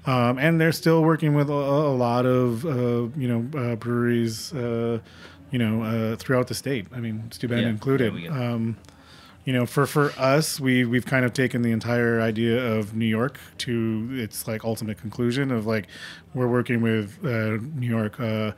[0.05, 4.53] Um, and they're still working with a, a lot of uh, you know uh, breweries,
[4.53, 4.99] uh,
[5.51, 6.87] you know, uh, throughout the state.
[6.93, 8.13] I mean, Steuben Yeah, included.
[8.15, 8.77] yeah, um,
[9.45, 13.05] you know, for for us, we we've kind of taken the entire idea of New
[13.05, 15.87] York to its like ultimate conclusion of like
[16.33, 18.51] we're working with uh, New York uh,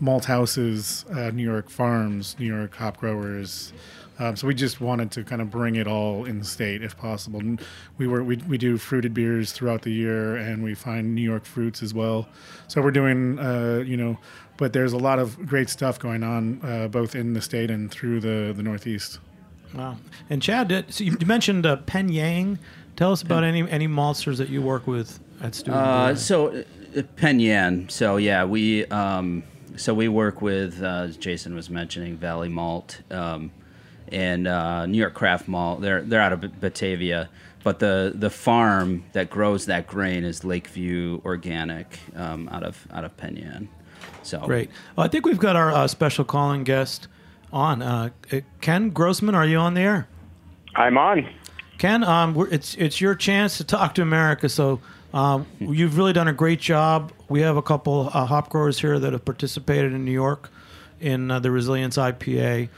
[0.00, 3.72] malt houses, uh, New York farms, New York hop growers.
[4.18, 7.40] Um, so we just wanted to kind of bring it all in state if possible.
[7.40, 7.60] And
[7.98, 11.44] we were we, we do fruited beers throughout the year, and we find New York
[11.44, 12.28] fruits as well.
[12.68, 14.18] So we're doing uh, you know,
[14.56, 17.90] but there's a lot of great stuff going on uh, both in the state and
[17.90, 19.18] through the the Northeast.
[19.74, 19.96] Wow.
[20.30, 22.58] And Chad, did, so you you mentioned uh, Penn Yan.
[22.96, 25.80] Tell us about any any maltsters that you work with at Steuben.
[25.80, 26.64] Uh, so
[26.96, 27.88] uh, Penn Yan.
[27.88, 29.42] So yeah, we um,
[29.76, 33.50] so we work with uh, as Jason was mentioning Valley Malt um,
[34.12, 35.80] and uh, New York Craft Malt.
[35.80, 37.28] They're they're out of Batavia,
[37.62, 43.04] but the the farm that grows that grain is Lakeview Organic um, out of out
[43.04, 43.68] of Penn Yan.
[44.22, 44.70] So Great.
[44.96, 47.08] Well, I think we've got our uh, special calling guest
[47.52, 47.82] on.
[47.82, 50.08] Uh, uh, Ken Grossman, are you on the air?
[50.74, 51.28] I'm on.
[51.78, 54.48] Ken, um, we're, it's it's your chance to talk to America.
[54.48, 54.80] So
[55.12, 57.12] um, you've really done a great job.
[57.28, 60.50] We have a couple uh, hop growers here that have participated in New York
[61.00, 62.68] in uh, the Resilience IPA.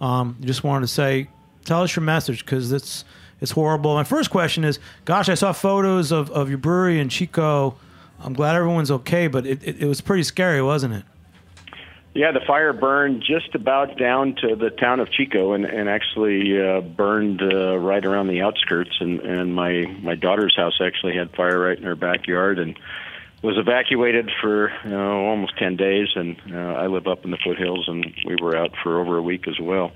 [0.00, 1.28] Um, just wanted to say,
[1.64, 3.04] tell us your message because it's
[3.40, 3.94] it's horrible.
[3.94, 7.76] My first question is, gosh, I saw photos of, of your brewery in Chico.
[8.18, 11.04] I'm glad everyone's okay, but it, it, it was pretty scary, wasn't it?
[12.14, 16.58] Yeah, the fire burned just about down to the town of Chico, and, and actually
[16.58, 18.96] uh, burned uh, right around the outskirts.
[19.00, 22.74] And, and my my daughter's house actually had fire right in her backyard, and
[23.46, 26.08] was evacuated for you know, almost ten days.
[26.16, 29.22] And uh, I live up in the foothills, and we were out for over a
[29.22, 29.92] week as well.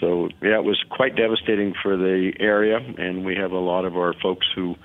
[0.00, 3.96] So yeah, it was quite devastating for the area, and we have a lot of
[3.96, 4.76] our folks who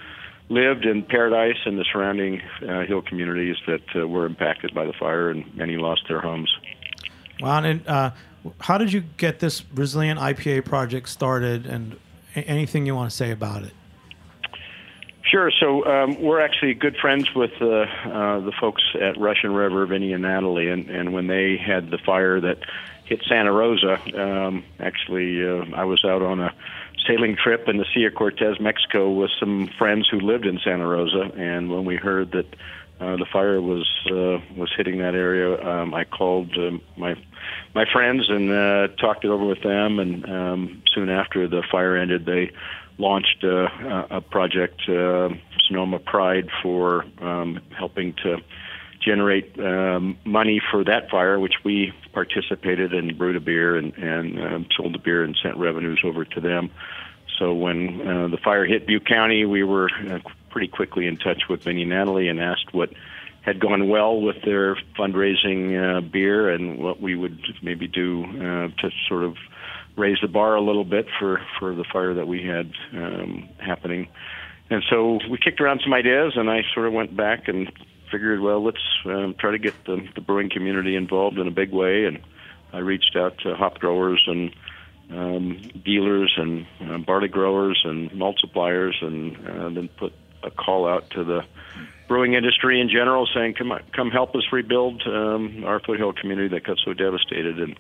[0.50, 4.94] lived in Paradise and the surrounding uh, hill communities that uh, were impacted by the
[4.94, 6.54] fire, and many lost their homes.
[7.40, 7.64] Wow.
[7.64, 8.12] And uh,
[8.60, 11.98] how did you get this Resilient IPA project started and
[12.36, 13.74] anything you want to say about it?
[15.24, 15.52] Sure.
[15.60, 20.14] So um, we're actually good friends with uh, uh, the folks at Russian River, Vinny
[20.14, 22.58] and Natalie, and, and when they had the fire that
[23.06, 26.54] hit Santa Rosa, um, actually uh, I was out on a
[27.08, 30.88] sailing trip in the Sea of Cortez, Mexico, with some friends who lived in Santa
[30.88, 32.48] Rosa, and when we heard that
[33.00, 37.16] uh, the fire was uh, was hitting that area, um, I called uh, my
[37.74, 41.96] my friends and uh, talked it over with them, and um, soon after the fire
[41.96, 42.52] ended, they
[43.02, 45.30] launched uh, a a project, uh,
[45.68, 48.38] Sonoma Pride, for um, helping to
[49.04, 54.40] generate um, money for that fire, which we participated in, brewed a beer and, and
[54.40, 56.70] um, sold the beer and sent revenues over to them.
[57.40, 60.20] So when uh, the fire hit Butte County, we were uh,
[60.52, 62.92] pretty quickly in touch with Vinnie Natalie and asked what
[63.42, 68.68] had gone well with their fundraising uh, beer and what we would maybe do uh,
[68.82, 69.36] to sort of
[69.98, 74.08] raise the bar a little bit for for the fire that we had um, happening.
[74.70, 77.72] And so we kicked around some ideas, and I sort of went back and
[78.10, 81.72] figured, well, let's um, try to get the, the brewing community involved in a big
[81.72, 82.06] way.
[82.06, 82.20] And
[82.72, 84.56] I reached out to hop growers and
[85.10, 90.14] um, dealers and uh, barley growers and malt suppliers, and uh, then put
[90.44, 91.42] a call out to the
[92.08, 96.64] brewing industry in general, saying, "Come, come help us rebuild um, our foothill community that
[96.64, 97.78] got so devastated." And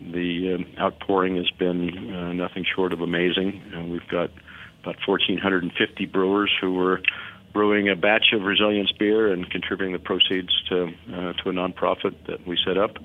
[0.00, 3.62] the um, outpouring has been uh, nothing short of amazing.
[3.74, 4.30] And we've got
[4.82, 7.00] about 1,450 brewers who were
[7.52, 12.14] brewing a batch of resilience beer and contributing the proceeds to uh, to a nonprofit
[12.26, 12.96] that we set up.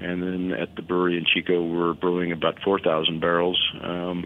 [0.00, 4.24] And then at the brewery in Chico, we're brewing about 4,000 barrels, um,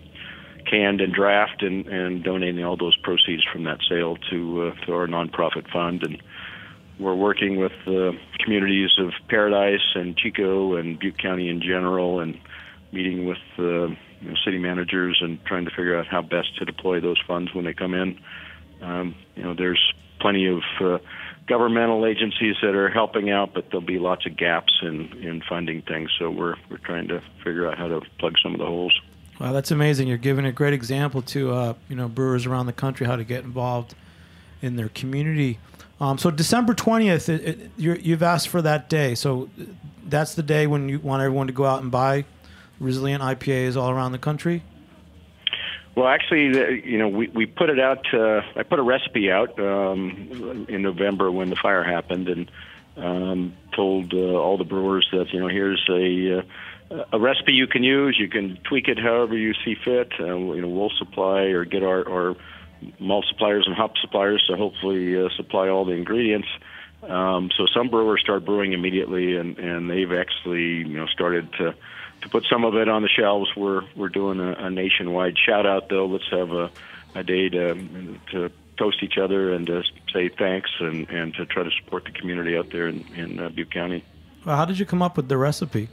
[0.70, 4.93] canned and draft, and, and donating all those proceeds from that sale to uh, to
[4.93, 6.05] our nonprofit fund.
[6.05, 6.22] And
[6.99, 12.39] we're working with the communities of Paradise and Chico and Butte County in general, and
[12.93, 16.65] meeting with uh, you know, city managers and trying to figure out how best to
[16.65, 18.19] deploy those funds when they come in.
[18.81, 20.99] Um, you know, there's plenty of uh,
[21.47, 25.83] governmental agencies that are helping out, but there'll be lots of gaps in, in funding
[25.83, 26.11] things.
[26.19, 28.99] So we're we're trying to figure out how to plug some of the holes.
[29.41, 30.07] Wow, that's amazing.
[30.07, 33.25] You're giving a great example to uh, you know brewers around the country how to
[33.25, 33.95] get involved
[34.63, 35.59] in their community.
[36.01, 37.29] Um, so December twentieth,
[37.77, 39.15] you've asked for that day.
[39.15, 39.49] So
[40.05, 42.25] that's the day when you want everyone to go out and buy
[42.81, 44.63] resilient IPAs all around the country.
[45.97, 48.13] Well, actually, you know, we, we put it out.
[48.13, 52.51] Uh, I put a recipe out um, in November when the fire happened, and
[52.97, 57.69] um, told uh, all the brewers that you know here's a uh, a recipe you
[57.69, 58.17] can use.
[58.19, 60.13] You can tweak it however you see fit.
[60.19, 62.37] Uh, you know, we'll supply or get our, our
[62.99, 66.49] malt suppliers and hop suppliers to hopefully uh, supply all the ingredients.
[67.03, 71.74] Um, so some brewers start brewing immediately, and and they've actually you know started to
[72.22, 73.51] to put some of it on the shelves.
[73.57, 76.07] We're we're doing a, a nationwide shout out though.
[76.07, 76.70] Let's have a,
[77.14, 79.82] a day to to toast each other and to
[80.12, 83.49] say thanks and, and to try to support the community out there in, in uh,
[83.49, 84.05] Butte County.
[84.45, 85.89] Well, how did you come up with the recipe?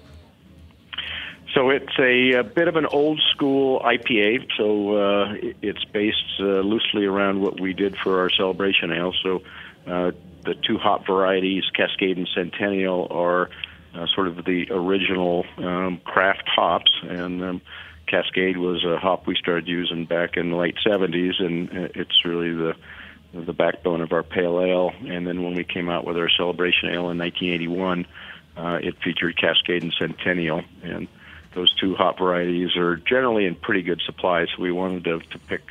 [1.53, 4.47] So it's a, a bit of an old school IPA.
[4.57, 9.13] So uh, it's based uh, loosely around what we did for our celebration ale.
[9.21, 9.43] So
[9.85, 10.11] uh,
[10.45, 13.49] the two hop varieties, Cascade and Centennial, are
[13.93, 17.61] uh, sort of the original um, craft hops, and um,
[18.07, 22.53] Cascade was a hop we started using back in the late 70s, and it's really
[22.53, 22.75] the
[23.33, 24.91] the backbone of our pale ale.
[25.07, 28.05] And then when we came out with our celebration ale in 1981,
[28.57, 31.07] uh, it featured Cascade and Centennial, and
[31.53, 34.45] those two hop varieties are generally in pretty good supply.
[34.45, 35.61] So we wanted to, to pick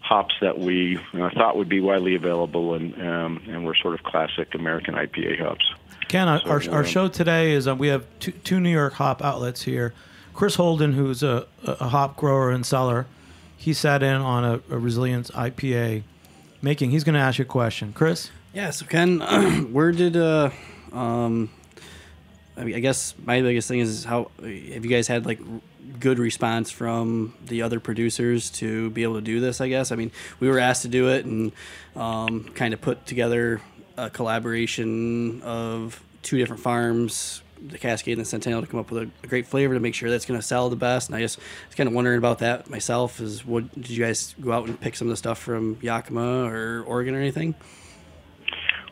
[0.00, 4.02] hops that we uh, thought would be widely available, and um, and were sort of
[4.02, 5.72] classic American IPA hops.
[6.08, 9.22] Ken, so, our, our show today is uh, we have two, two New York hop
[9.22, 9.94] outlets here.
[10.34, 13.06] Chris Holden, who's a, a hop grower and seller,
[13.56, 16.02] he sat in on a, a Resilience IPA
[16.62, 16.90] making.
[16.90, 18.30] He's going to ask you a question, Chris.
[18.52, 18.70] Yeah.
[18.70, 19.20] So Ken,
[19.72, 20.50] where did uh,
[20.92, 21.50] um,
[22.60, 25.40] I, mean, I guess my biggest thing is how have you guys had like
[25.98, 29.62] good response from the other producers to be able to do this?
[29.62, 29.92] I guess.
[29.92, 31.52] I mean, we were asked to do it and
[31.96, 33.62] um, kind of put together
[33.96, 39.04] a collaboration of two different farms, the Cascade and the Centennial, to come up with
[39.04, 41.08] a, a great flavor to make sure that's going to sell the best.
[41.08, 43.20] And I just was kind of wondering about that myself.
[43.20, 46.44] Is what did you guys go out and pick some of the stuff from Yakima
[46.44, 47.54] or Oregon or anything?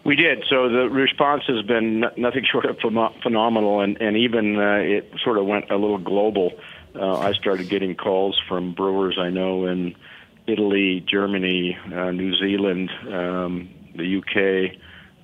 [0.09, 0.47] We did.
[0.49, 5.37] So the response has been nothing short of phenomenal, and and even uh, it sort
[5.37, 6.53] of went a little global.
[6.95, 9.95] Uh, I started getting calls from brewers I know in
[10.47, 14.81] Italy, Germany, uh, New Zealand, um, the UK,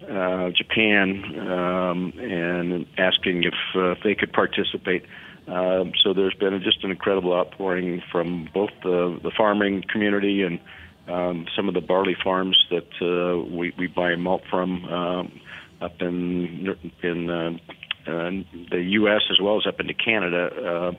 [0.06, 5.06] uh, Japan um, and asking if, uh, they could participate.
[5.48, 10.60] Uh, so there's been just an incredible outpouring from both the, the farming community and
[11.08, 15.40] um, some of the barley farms that uh, we, we buy malt from um,
[15.80, 17.50] up in in uh,
[18.06, 18.30] uh,
[18.70, 19.22] the U.S.
[19.30, 20.46] as well as up into Canada.
[20.46, 20.92] Uh,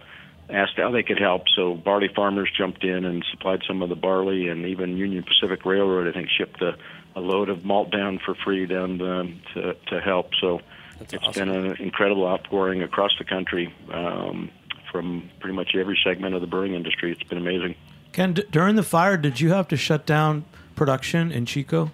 [0.48, 1.44] asked how they could help.
[1.56, 5.66] So barley farmers jumped in and supplied some of the barley, and even Union Pacific
[5.66, 6.78] Railroad, I think, shipped a
[7.16, 10.32] a load of malt down for free down to to, to help.
[10.40, 10.60] So
[11.00, 11.48] That's it's awesome.
[11.50, 14.52] been an incredible outpouring across the country um,
[14.92, 17.12] from pretty much every segment of the brewing industry.
[17.12, 17.76] It's been amazing.
[18.16, 20.46] Ken, d- during the fire, did you have to shut down
[20.78, 21.92] production in Chico?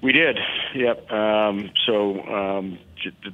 [0.00, 0.38] We did.
[0.72, 1.10] Yep.
[1.10, 2.78] Um, so um,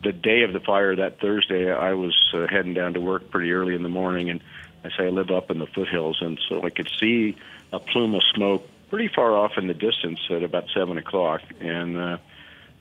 [0.03, 3.53] the day of the fire, that Thursday, I was uh, heading down to work pretty
[3.53, 4.41] early in the morning, and
[4.85, 7.37] I say I live up in the foothills, and so I could see
[7.75, 11.99] a plume of smoke pretty far off in the distance at about seven o'clock, and
[11.99, 12.17] uh,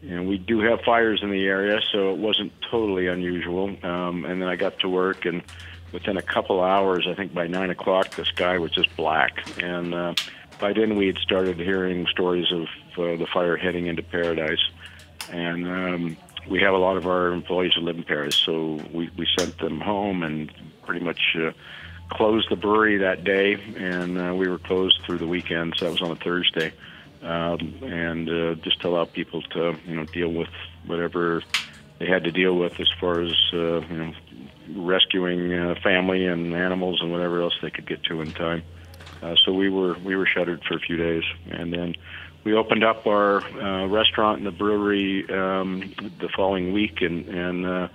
[0.04, 3.76] and we do have fires in the area, so it wasn't totally unusual.
[3.84, 5.44] Um, and then I got to work, and
[5.92, 9.94] within a couple hours, I think by nine o'clock, the sky was just black, and
[9.94, 10.14] uh,
[10.60, 12.68] by then we had started hearing stories of
[12.98, 14.64] uh, the fire heading into Paradise,
[15.32, 16.18] and um,
[16.50, 19.58] we have a lot of our employees who live in Paris, so we we sent
[19.60, 20.52] them home and
[20.86, 21.36] pretty much.
[21.36, 21.52] Uh,
[22.10, 25.74] closed the brewery that day, and uh, we were closed through the weekend.
[25.78, 26.72] So that was on a Thursday,
[27.22, 30.50] um, and uh, just to allow people to you know deal with
[30.86, 31.44] whatever
[32.00, 34.14] they had to deal with as far as uh, you know
[34.76, 38.64] rescuing uh, family and animals and whatever else they could get to in time.
[39.22, 41.96] Uh, so we were we were shuttered for a few days, and then
[42.44, 47.66] we opened up our uh, restaurant and the brewery um, the following week, and and
[47.66, 47.88] uh,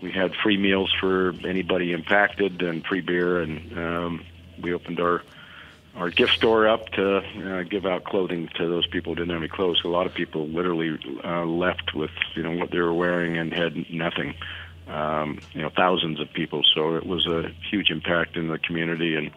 [0.00, 4.24] we had free meals for anybody impacted and free beer, and um,
[4.62, 5.22] we opened our
[5.96, 9.42] our gift store up to uh, give out clothing to those people who didn't have
[9.42, 9.80] any clothes.
[9.84, 13.52] A lot of people literally uh, left with you know what they were wearing and
[13.52, 14.34] had nothing.
[14.90, 16.62] Um, you know, thousands of people.
[16.74, 19.30] So it was a huge impact in the community, and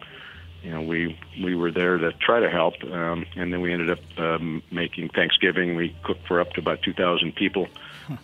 [0.62, 2.74] you know we we were there to try to help.
[2.82, 5.76] Um, and then we ended up um, making Thanksgiving.
[5.76, 7.68] We cooked for up to about two thousand people,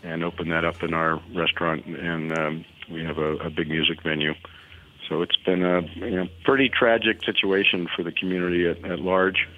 [0.03, 1.87] and opened that up in our restaurant.
[1.87, 4.35] And um, we have a, a big music venue.
[5.09, 9.49] So it's been a you know, pretty tragic situation for the community at, at large.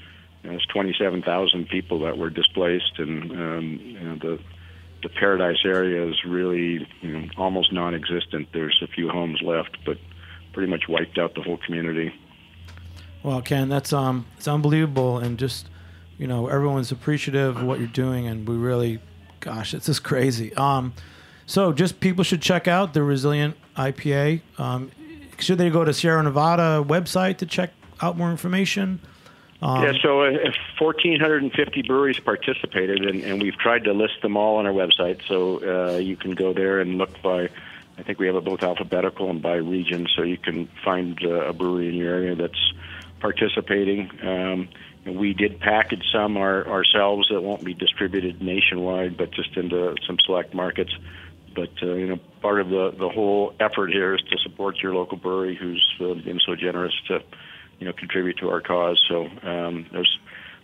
[0.42, 4.38] There's 27,000 people that were displaced, and um, you know, the
[5.02, 8.48] the Paradise area is really you know, almost non-existent.
[8.52, 9.98] There's a few homes left, but
[10.52, 12.14] pretty much wiped out the whole community.
[13.22, 15.68] Well, Ken, that's um, it's unbelievable, and just
[16.18, 19.00] you know, everyone's appreciative of what you're doing, and we really,
[19.40, 20.54] gosh, it's just crazy.
[20.54, 20.92] Um,
[21.46, 24.42] so just people should check out the Resilient IPA.
[24.58, 24.90] Um,
[25.38, 29.00] should they go to Sierra Nevada website to check out more information?
[29.62, 34.56] Um, yeah, so uh, 1,450 breweries participated, and, and we've tried to list them all
[34.56, 35.20] on our website.
[35.28, 37.48] So uh, you can go there and look by,
[37.96, 41.46] I think we have it both alphabetical and by region, so you can find uh,
[41.46, 42.72] a brewery in your area that's
[43.20, 44.10] participating.
[44.22, 44.68] Um,
[45.04, 49.94] and we did package some our, ourselves that won't be distributed nationwide, but just into
[50.06, 50.92] some select markets.
[51.54, 54.94] But uh, you know, part of the the whole effort here is to support your
[54.94, 57.22] local brewery, who's uh, been so generous to,
[57.78, 59.00] you know, contribute to our cause.
[59.08, 60.18] So um, there's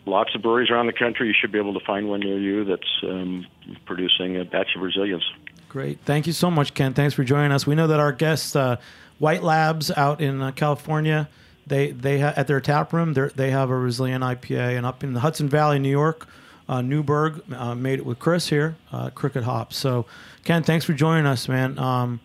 [0.06, 1.28] lots of breweries around the country.
[1.28, 3.46] You should be able to find one near you that's um,
[3.86, 5.24] producing a batch of resilience.
[5.68, 6.00] Great.
[6.04, 6.94] Thank you so much, Ken.
[6.94, 7.66] Thanks for joining us.
[7.66, 8.76] We know that our guests, uh,
[9.18, 11.28] White Labs out in uh, California,
[11.66, 15.12] they they ha- at their tap room they have a Resilient IPA, and up in
[15.12, 16.26] the Hudson Valley, New York,
[16.68, 19.76] uh, Newburgh uh, made it with Chris here, uh, Cricket Hops.
[19.76, 20.06] So,
[20.44, 21.78] Ken, thanks for joining us, man.
[21.78, 22.20] Um,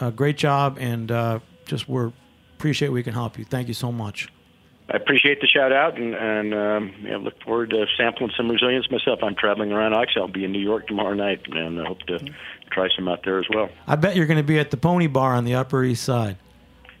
[0.00, 1.08] uh, great job, and
[1.66, 2.10] just we're
[2.60, 3.44] appreciate we can help you.
[3.46, 4.28] Thank you so much.
[4.90, 8.90] I appreciate the shout out and, and um, yeah, look forward to sampling some resilience
[8.90, 9.20] myself.
[9.22, 9.94] I'm traveling around.
[9.94, 12.18] I'll be in New York tomorrow night, and I hope to
[12.70, 13.70] try some out there as well.
[13.86, 16.36] I bet you're going to be at the Pony Bar on the Upper East Side.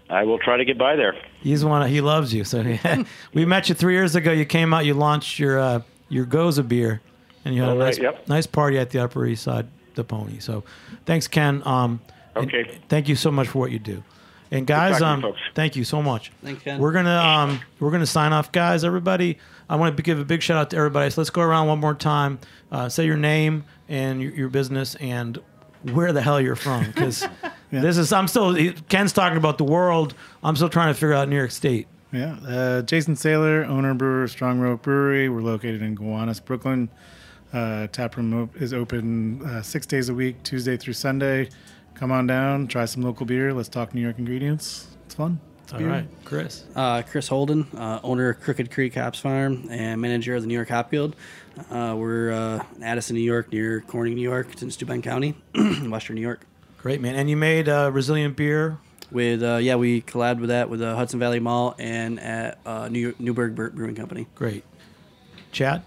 [0.08, 1.14] I will try to get by there.
[1.40, 1.82] He's one.
[1.82, 2.44] Of, He loves you.
[2.44, 2.64] So
[3.34, 4.32] we met you three years ago.
[4.32, 4.86] You came out.
[4.86, 7.02] You launched your uh, your Gose beer,
[7.44, 8.28] and you had All a right, nice yep.
[8.28, 10.38] nice party at the Upper East Side, the Pony.
[10.38, 10.64] So
[11.04, 11.62] thanks, Ken.
[11.66, 12.00] Um,
[12.36, 12.78] Okay.
[12.88, 14.02] Thank you so much for what you do.
[14.50, 16.32] And guys, um, you thank you so much.
[16.42, 16.80] Thanks, Ken.
[16.80, 18.82] We're gonna um, we're gonna sign off, guys.
[18.84, 19.38] Everybody,
[19.68, 21.10] I want to give a big shout out to everybody.
[21.10, 22.40] So let's go around one more time.
[22.72, 25.38] Uh, say your name and your, your business and
[25.92, 27.26] where the hell you're from, because
[27.70, 28.12] this is.
[28.12, 28.56] I'm still.
[28.88, 30.14] Ken's talking about the world.
[30.42, 31.86] I'm still trying to figure out New York State.
[32.12, 35.28] Yeah, uh, Jason Sahler, owner brewer, Strong Rope Brewery.
[35.28, 36.88] We're located in Gowanus, Brooklyn.
[37.52, 41.48] Uh, tap room op- is open uh, six days a week, Tuesday through Sunday.
[42.00, 43.52] Come on down, try some local beer.
[43.52, 44.86] Let's talk New York ingredients.
[45.04, 45.38] It's fun.
[45.64, 45.88] It's All beer.
[45.90, 46.64] right, Chris.
[46.74, 50.54] Uh, Chris Holden, uh, owner of Crooked Creek Hops Farm and manager of the New
[50.54, 51.14] York Hop Guild.
[51.70, 54.48] Uh, we're uh, in Addison, New York, near Corning, New York.
[54.50, 55.34] It's in Steuben County,
[55.88, 56.46] Western New York.
[56.78, 57.16] Great man.
[57.16, 58.78] And you made uh, resilient beer.
[59.10, 62.88] With uh, yeah, we collabed with that with uh, Hudson Valley Malt and at uh,
[62.88, 64.26] New Newburgh Bre- Brewing Company.
[64.36, 64.64] Great.
[65.52, 65.82] Chad.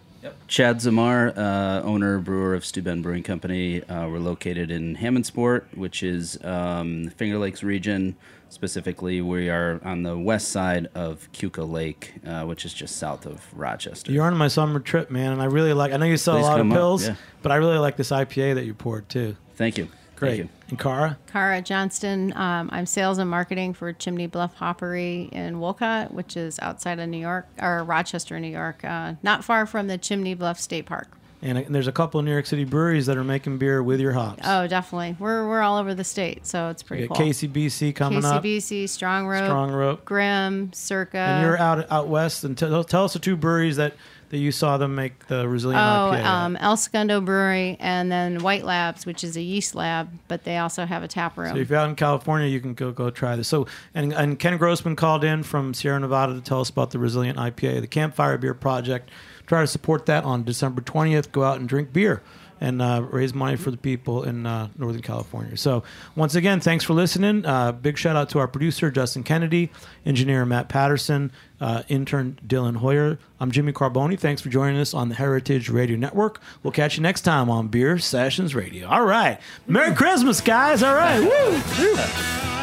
[0.47, 3.83] Chad Zamar, uh, owner brewer of Steuben Brewing Company.
[3.83, 8.15] Uh, we're located in Hammondsport, which is um, Finger Lakes region.
[8.49, 13.25] Specifically, we are on the west side of Keuka Lake, uh, which is just south
[13.25, 14.11] of Rochester.
[14.11, 15.91] You're on my summer trip, man, and I really like.
[15.91, 17.15] I know you sell Please a lot of pills, yeah.
[17.41, 19.35] but I really like this IPA that you poured too.
[19.55, 19.87] Thank you.
[20.15, 20.37] Great.
[20.37, 20.49] Thank you.
[20.73, 21.19] And Cara.
[21.27, 22.35] Cara Johnston.
[22.35, 27.07] Um, I'm sales and marketing for Chimney Bluff Hoppery in Wolcott, which is outside of
[27.09, 31.15] New York or Rochester, New York, uh, not far from the Chimney Bluff State Park.
[31.43, 33.99] And, uh, there's a couple of New York City breweries that are making beer with
[33.99, 34.41] your hops.
[34.43, 35.15] Oh, definitely.
[35.19, 37.17] We're we're all over the state, so it's pretty cool.
[37.17, 38.41] KCBC coming up.
[38.41, 40.05] KCBC, Strong Rope, Strong Rope.
[40.05, 41.17] Grimm, Circa.
[41.19, 42.45] And you're out out west.
[42.45, 43.93] And tell tell us the two breweries that,
[44.29, 46.25] that you saw them make the Resilient Oh, IPA.
[46.25, 50.57] um, El Segundo Brewery, and then White Labs, which is a yeast lab, but they
[50.57, 51.53] also have a tap room.
[51.53, 53.47] So if you're out in California, you can go go try this.
[53.47, 56.99] So and and Ken Grossman called in from Sierra Nevada to tell us about the
[56.99, 59.09] Resilient IPA, the Campfire Beer Project.
[59.45, 61.31] Try to support that on December 20th.
[61.31, 62.21] Go out and drink beer
[62.63, 65.57] and uh, raise money for the people in uh, Northern California.
[65.57, 65.83] So
[66.15, 67.45] once again, thanks for listening.
[67.45, 69.69] Uh, big shout out to our producer Justin Kennedy,
[70.05, 73.19] engineer Matt Patterson, uh, intern Dylan Hoyer.
[73.41, 74.17] I'm Jimmy Carbone.
[74.17, 76.39] Thanks for joining us on the Heritage Radio Network.
[76.63, 78.87] We'll catch you next time on Beer Sessions Radio.
[78.87, 80.81] All right, Merry Christmas, guys.
[80.81, 81.83] All right, woo.
[81.83, 82.62] Woo.